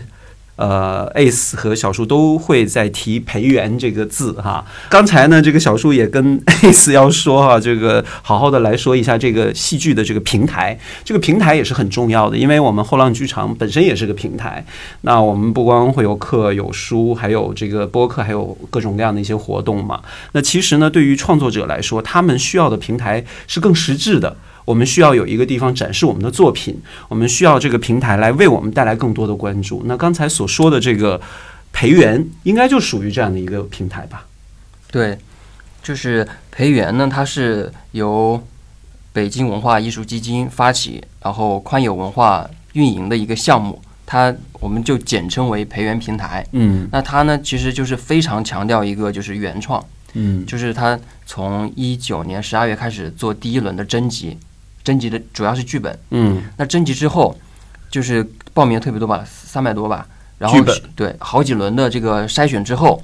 [0.56, 4.64] 呃，Ace 和小树都会在提培元这个字哈。
[4.88, 10.78] 刚才呢，这个小树也跟 Ace 要说哈，这个好好的来说一下这个戏剧的这个平台。
[11.04, 14.64] 这个平台也是很重要的，因为我们后浪剧场本身也是个平台。
[15.02, 20.00] 那我们不光会有课、有书，还有这个播客，还有各种各样的一些活动嘛。
[20.34, 24.38] 那其实呢，对于创作者来说，他们需要的平台是更实质的。
[24.66, 29.84] 我们需要有一个地方展示我们的作品，我们需要这个平台来为我们带来更多的关注。
[29.86, 31.20] 那刚才所说的这个
[31.72, 34.26] 培元，应该就属于这样的一个平台吧？
[34.92, 35.18] 对，
[35.82, 38.42] 就是培元呢，它是由
[39.12, 46.46] 北京文化艺术基金发起，然后宽友文化运营的一个项目，它我们就简称为培元平台。
[46.52, 49.84] 嗯那它呢，其实就是非常强调一个就是原创，
[50.14, 54.38] 嗯就是它从一九年十二月开始做第一轮的征集，
[54.84, 55.98] 征集的主要是剧本。
[56.10, 56.44] 嗯。
[56.58, 57.38] 那征集之后，
[57.90, 60.08] 就是报名特别多吧，三百多吧，
[60.38, 60.60] 然后
[60.96, 63.02] 对好几轮的这个筛选之后，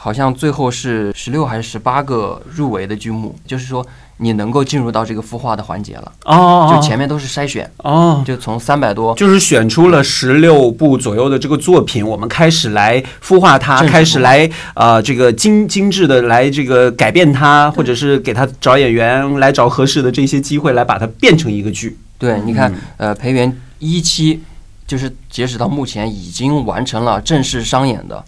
[0.00, 3.84] 好像最后是十六还是十八个入围的剧目，就是说
[4.18, 8.22] 你能够进入到这个孵化的环节了，哦，就前面都是筛选，哦。
[8.24, 21.98] 就从三百多，就是选出了十六部左右的这个作品，我们开始来孵化它，开始来呃这个精精致的来这个改变它，或者是给它找演员，来找合适的这些机会，来把它变成一个剧。
[22.18, 24.42] 对，你看，呃，培元一期
[24.86, 28.24] 就是截止到目前已经完成了正式商演的，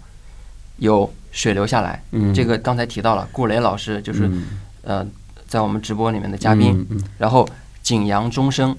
[0.77, 4.43] 有《水流下来》，嗯，这个刚才提到了，顾雷老师就是、嗯。
[4.83, 5.05] 呃
[5.47, 7.03] 在我们直播里面的嘉宾，嗯嗯。
[7.17, 7.45] 然后
[7.83, 8.73] 景阳钟声，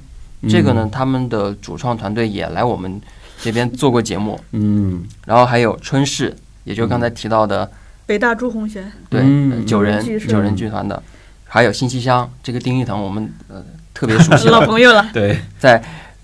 [0.48, 2.98] 这个呢，他们的主创团队也来我们
[3.42, 5.05] 这边做过节目，嗯。
[5.26, 6.34] 然后还有春逝，
[6.64, 7.70] 也就是刚才提到的，
[8.07, 9.20] 北大朱红轩，对，
[9.66, 11.03] 九人九人剧团的，
[11.44, 15.07] 还有信息香，这个丁一腾我们呃特别熟悉 老，朋友了。
[15.12, 15.82] 对，在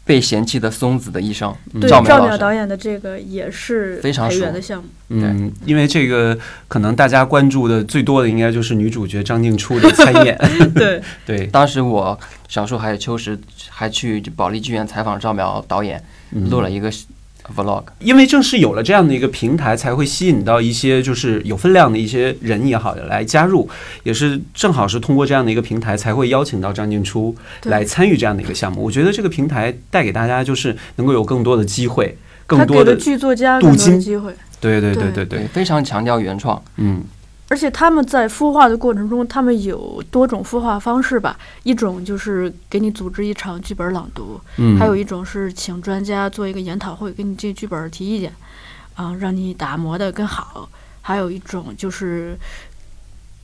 [0.09, 4.89] 被嫌弃的松子的一生，对，赵淼导演的这个也是非常熟的项目。
[5.11, 6.37] 嗯，因为这个
[6.67, 10.35] 可能大家关注的最多的应该就是女主角张静初的参演，
[10.75, 13.39] 对，对，当时我小树还有秋实
[13.69, 16.03] 还去保利剧院采访赵淼导演，
[16.33, 16.91] 嗯录了一个
[17.57, 17.85] vlog。
[18.01, 23.69] 因为正是有了这样的一个平台，才会吸引到一些就是有分量的一些人也好来加入，
[24.03, 27.35] 也是正好是通过这样的一个平台，才会邀请到张静初
[27.65, 28.83] 来参与这样的一个项目。
[28.83, 36.63] 我觉得这个平台带给大家就是能够有更多的机会，更多的剧作家镀金机会，对对对对对对，非常强调原创。
[36.77, 37.03] 嗯
[37.49, 41.39] 而且他们在孵化的过程中，他们有多种孵化方式吧。
[41.63, 48.33] 一种就是给你组织一场剧本朗读，嗯，还有一种是请专家做一个研讨会，给你这剧本提意见，
[48.95, 50.69] 啊，让你打磨的更好。
[51.01, 52.37] 还有一种就是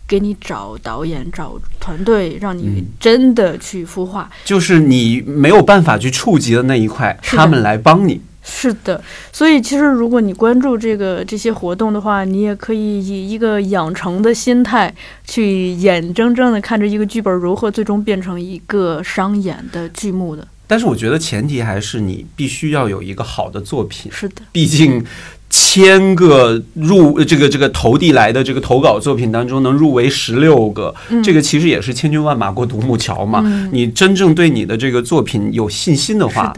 [0.07, 4.30] 给你找导演、找团队，让你嗯真的去孵化。
[4.44, 8.20] 就是你没有办法去触及的那一块，他们来帮你。
[8.47, 14.95] 是的，所以其实如果你关注这个这些活动的话，你也可以以一个养成的心态，
[15.26, 20.47] 去眼睁睁的看着一个剧本如何最终变成一个商演的剧目的。
[20.66, 25.05] 但是我觉得前提还是你必须要有一个好的作品，是的，毕竟
[25.51, 33.42] 千个入这个这个投递来的这个投稿作品当中能入围十六个，这个其实也是千军万马过独木桥嘛。
[33.72, 36.53] 你真正对你的这个作品有信心的话，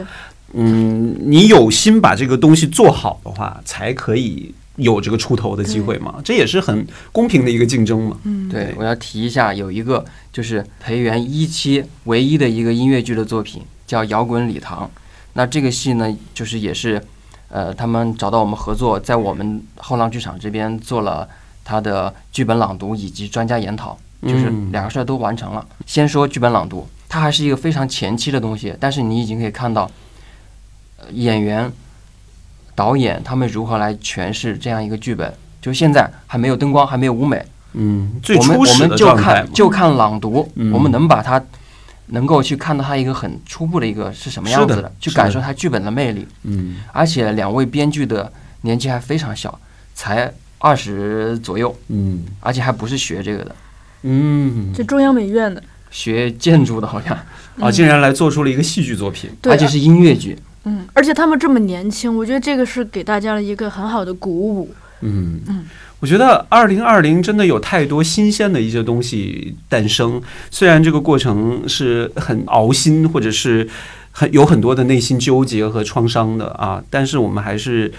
[0.59, 6.17] 嗯，你有心把这个东西做好的话，才可以有这个出头的机会嘛。
[6.25, 8.17] 这也是很公平的一个竞争嘛。
[8.25, 14.91] 嗯，对，我要提一下，有一个就是培元一期唯一的一个音乐剧的作品，叫《摇滚礼堂》。
[15.35, 17.03] 那这个戏呢，就是也是，
[17.49, 21.29] 呃，他们找到我们合作，在我们后浪剧场这边做了
[21.63, 25.67] 他的剧本朗读以及专家研讨，就是嗯两个事儿都完成了。
[25.85, 29.91] 先说剧本朗读，它还是一个非常前期的东西，但是你已经可以看到，呃
[31.11, 31.71] 演员、
[32.75, 35.33] 导演他们如何来诠释这样一个剧本。
[35.61, 39.41] 就现在还没有灯光，还没有舞美，嗯，最我们初始的我们就状态嘛。
[39.41, 40.71] 看就看朗读，嗯。
[40.71, 41.43] 我们能把它
[42.07, 46.25] 能够去看到它一个很初步的一个是什么样子是的去感受它剧本的魅力。
[46.45, 46.77] 嗯。
[46.93, 49.59] 而且两位编剧的年纪还非常小，
[49.93, 52.23] 才二十左右，嗯。
[52.39, 53.57] 而且还不是学这个的，
[54.03, 57.19] 嗯，这中央美院的，学建筑的好像，
[57.59, 59.29] 啊，竟然来做出了一个戏剧作品。
[59.43, 60.39] 对，而且是音乐剧。
[60.39, 60.43] 嗯，
[60.93, 64.75] 而且他们这么年轻，我觉得这个是给大家了一个很好的鼓舞。
[65.01, 65.65] 嗯嗯，
[66.01, 73.69] 我觉得二零二零真的有太多新鲜的一些东西诞生，虽然这个过程是很熬心，或者是
[74.11, 77.93] 很有很多的内心纠结和创伤的啊，但是我们还是。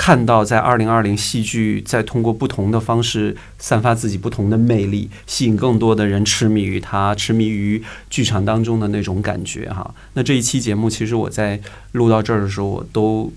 [0.00, 9.94] 看到在二零二零戏剧在通过不同的方式散发自己不同的魅力，吸引更多的人痴迷于它，痴迷于剧场当中的那种感觉哈。
[10.14, 11.60] 那这一期节目，其实我在
[11.92, 13.30] 录到这儿的时候，我都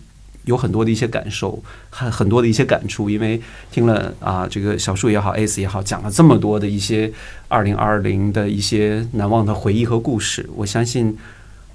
[0.45, 7.11] 有很多的一些感受，很很多的一些感触，因为听了啊，这个小树也好，Ace 也好，讲了这么多的一些
[7.49, 11.17] 二零二零的一些难忘的回忆和故事，我相信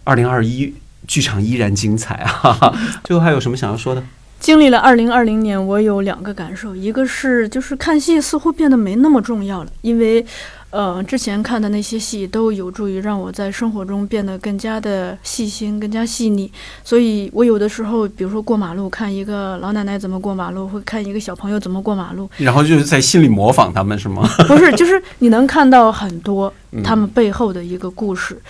[0.05, 0.73] 二零二一
[1.07, 2.27] 剧场依然精彩啊！
[2.27, 2.75] 哈哈。
[3.05, 4.03] 最后还有什么想要说的？
[4.41, 10.25] 经历了二零二零年，我有两个感受，一个是就是看戏似乎变得没那么重要了，因为，
[10.71, 16.51] 呃，之前看的那些戏都有助于让我在生活中变得更加的细心、更加细腻。
[16.85, 24.29] 所以我有的时候，比如说过马路，看一个老奶奶怎么过马路，会看一个小朋友怎么过马路，然后就是在心里模仿他们是吗？
[24.47, 28.41] 不是，就是你能看到很多嗯他们背后的一个故事。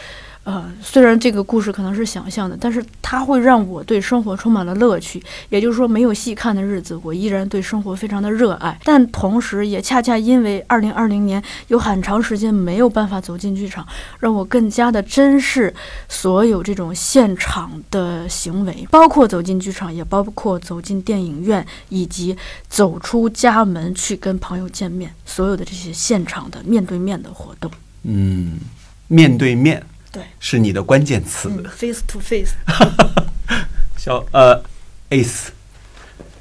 [0.48, 5.22] 呃，虽然这个故事可能是想象的，但是它会让我对生活充满了乐趣。
[5.50, 8.80] 也就是说，没有戏看的日子，我依然对生活非常的热爱。
[8.82, 13.86] 但同时，也恰恰因为二零二零年有很长时间没有办法走进剧场，
[14.20, 15.74] 让我更加的珍视
[16.08, 22.34] 所有这种现场的行为，包括走进剧场，也包括走进电影院，以及
[22.70, 27.70] 走出家门去跟朋友见面，所有的这些现场的面对面的活动。
[28.04, 28.58] 嗯，
[29.08, 31.48] 面对面，对，是你的关键词。
[31.50, 32.54] 嗯，face to face。
[33.96, 34.62] 小呃
[35.10, 35.48] ，Ace，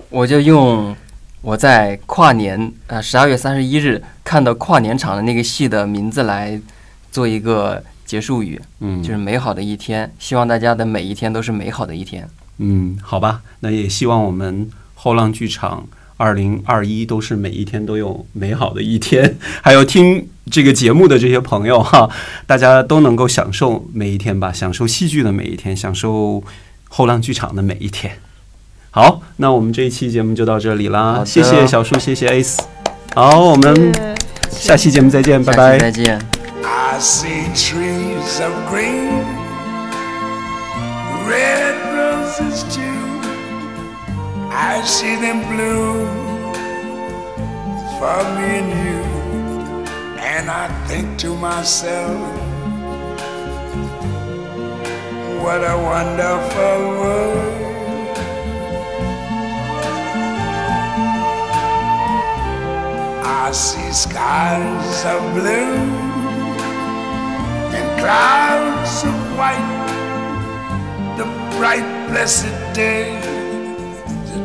[0.10, 0.96] 我就用
[1.42, 6.60] 我在跨年呃十二月三十一日看的跨年场的那个戏的名字来
[7.12, 10.12] 做一个结束语，嗯，就是美好的一天。
[10.18, 12.28] 希望大家的每一天都是美好的一天。
[12.60, 15.88] 嗯，好吧，那也希望我们后浪剧场
[16.18, 22.10] 二零二一都是每一天都有美好的一天，还有听这个节目的这些朋友哈，
[22.46, 26.44] 大家都能够享受每一天吧，享受戏剧的每一天，享受
[26.90, 28.20] 后浪剧场的每一天。
[28.90, 32.60] 好，那我们这一期节目就到这里啦，谢谢小树，谢谢 Ace。
[33.14, 33.92] 好，我们
[34.50, 35.78] 下期节目再见，拜拜。
[35.78, 36.20] 再见。
[36.64, 39.24] I see trees of green,
[41.28, 43.07] red roses too.
[44.78, 46.54] I see them bloom
[47.98, 49.02] for me and you.
[50.22, 52.20] And I think to myself,
[55.42, 57.58] what a wonderful world.
[63.26, 65.74] I see skies of blue
[67.78, 69.74] and clouds of white,
[71.18, 71.26] the
[71.58, 73.37] bright blessed day,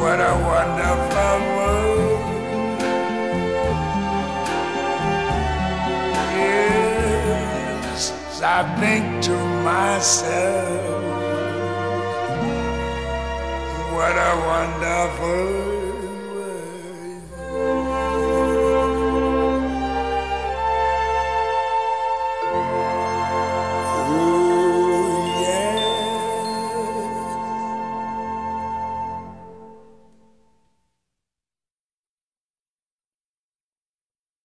[0.00, 2.24] what a wonderful world.
[6.36, 8.02] Yes,
[8.42, 11.02] I think to myself,
[13.94, 15.77] what a wonderful